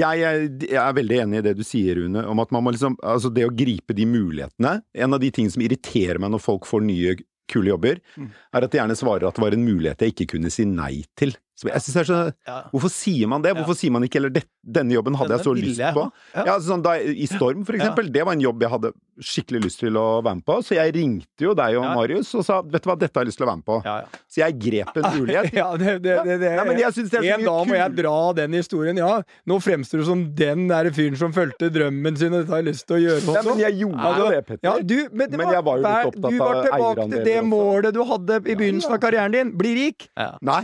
[0.00, 0.26] jeg,
[0.66, 3.30] jeg er veldig enig i det du sier, Rune, om at man må liksom Altså,
[3.32, 6.82] det å gripe de mulighetene En av de tingene som irriterer meg når folk får
[6.88, 8.30] nye kule jobber, Mm.
[8.58, 11.04] er at de gjerne svarer at det var en mulighet jeg ikke kunne si nei
[11.14, 11.30] til.
[11.54, 12.56] Så jeg synes det er så Ja.
[12.72, 13.52] Hvorfor sier man det?
[13.54, 14.34] Hvorfor sier man ikke eller
[14.66, 16.10] denne jobben hadde jeg så lyst på?
[16.34, 16.42] Ja.
[16.44, 18.10] Ja, sånn da, I Storm, for eksempel.
[18.10, 20.58] Det var en jobb jeg hadde skikkelig lyst til å være med på.
[20.66, 21.94] Så jeg ringte jo deg og Ja.
[21.96, 23.78] Marius og sa vet du hva, dette har jeg lyst til å være med på.
[23.86, 24.22] Ja, ja.
[24.28, 25.52] Så jeg grep en mulighet.
[25.56, 26.50] Ja, det, det, det, det.
[26.58, 28.98] Nei, men jeg det er så en dag må jeg dra den historien.
[29.00, 29.12] Ja,
[29.48, 32.68] nå fremstår du som den der fyren som fulgte drømmen sin, og dette har jeg
[32.68, 33.22] lyst til å gjøre.
[33.22, 33.54] Ja, også.
[33.54, 34.64] men jeg gjorde jo det, Petter.
[34.66, 37.06] Ja, du, men det Men jeg var jo litt opptatt av opptatt Du var tilbake
[37.14, 39.52] til det målet du hadde i begynnelsen av karrieren din.
[39.56, 40.08] Bli rik.
[40.16, 40.28] Ja.
[40.44, 40.62] Nei,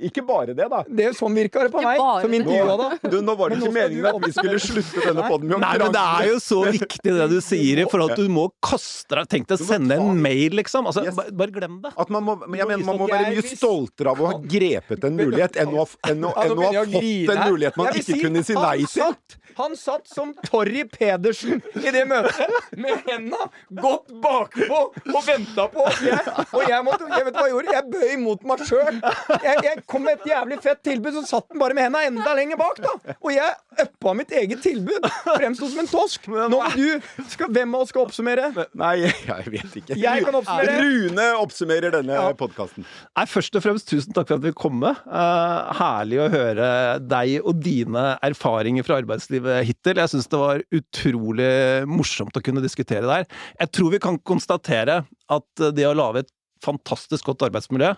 [0.00, 0.82] ikke bare det, da.
[0.88, 2.88] Det er sånn virka det på meg, som intervjua da.
[3.10, 5.74] Du, nå var det ikke meningen at vi skulle slutte denne podden med å Nei,
[5.84, 9.18] men det er jo så viktig det du sier, i til at du må kaste
[9.18, 10.86] deg Tenk deg å sende en mail, liksom.
[10.90, 11.14] Altså, Yes.
[11.18, 11.92] bare, bare glem det.
[11.96, 15.04] At man må, men jeg mener, man må være mye stoltere av å ha grepet
[15.08, 17.92] en mulighet enn å, enn å, enn å, enn å ha fått en mulighet man
[18.00, 19.14] ikke kunne si nei til.
[19.58, 23.46] Han satt som Torry Pedersen i det møtet, med henda
[23.82, 26.00] godt bakpå og venta på oss.
[26.04, 26.20] Jeg,
[26.54, 27.74] og jeg måtte Jeg vet hva jeg gjorde?
[27.74, 29.00] Jeg bøy mot meg sjøl.
[29.44, 32.34] Jeg, jeg kom med et jævlig fett tilbud, så satt den bare med henda enda
[32.38, 33.14] lenger bak, da.
[33.20, 35.06] Og jeg uppa mitt eget tilbud.
[35.30, 36.28] Fremsto som en tosk.
[36.30, 38.50] Nå må du skal, Hvem av oss skal oppsummere?
[38.78, 39.98] Nei, jeg, jeg vet ikke.
[40.00, 40.76] Jeg kan oppsummere.
[40.84, 42.28] Rune oppsummerer denne Ja.
[42.36, 42.84] podkasten.
[43.30, 44.98] Først og fremst tusen takk for at vi kom med.
[45.06, 46.68] Uh, herlig å høre
[47.00, 50.00] deg og dine erfaringer fra arbeidslivet hittil.
[50.02, 51.52] Jeg syns det var utrolig
[51.90, 53.24] morsomt å kunne diskutere der.
[53.60, 56.32] Jeg tror vi kan konstatere at det å lage et
[56.64, 57.94] fantastisk godt arbeidsmiljø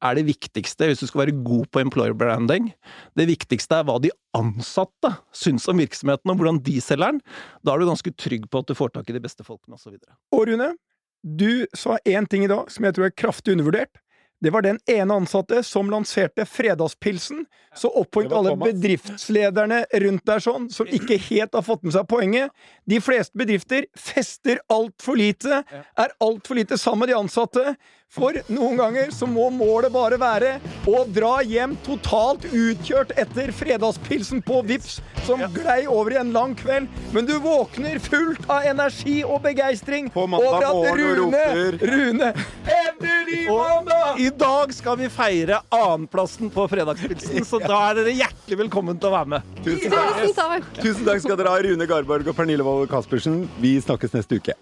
[0.00, 2.70] er det viktigste hvis du skal være god på employer branding.
[3.18, 7.20] Det viktigste er hva de ansatte syns om virksomheten, og hvordan de selger den.
[7.64, 9.98] Da er du ganske trygg på at du får tak i de beste folkene, osv.
[10.36, 10.72] Og Rune,
[11.20, 14.00] du sa én ting i dag som jeg tror er kraftig undervurdert.
[14.40, 17.44] Det var den ene ansatte som lanserte fredagspilsen.
[17.76, 22.54] Så oppfordret alle bedriftslederne rundt der sånn, som ikke helt har fått med seg poenget.
[22.88, 27.76] De fleste bedrifter fester altfor lite, er altfor lite sammen med de ansatte.
[28.10, 30.56] For noen ganger så må målet bare være
[30.90, 34.96] å dra hjem totalt utkjørt etter fredagspilsen på Vips,
[35.28, 36.88] som glei over i en lang kveld.
[37.14, 41.44] Men du våkner fullt av energi og begeistring over at Rune.
[41.86, 42.32] Rune
[42.66, 44.18] Endelig mandag!
[44.18, 49.12] i dag skal vi feire annenplassen på Fredagspilsen, så da er dere hjertelig velkommen til
[49.12, 49.56] å være med.
[49.62, 50.18] Tusen takk.
[50.18, 50.70] Tusen takk!
[50.82, 53.44] Tusen takk skal dere ha, Rune Garborg og Pernille Wold Caspersen.
[53.62, 54.58] Vi snakkes neste uke.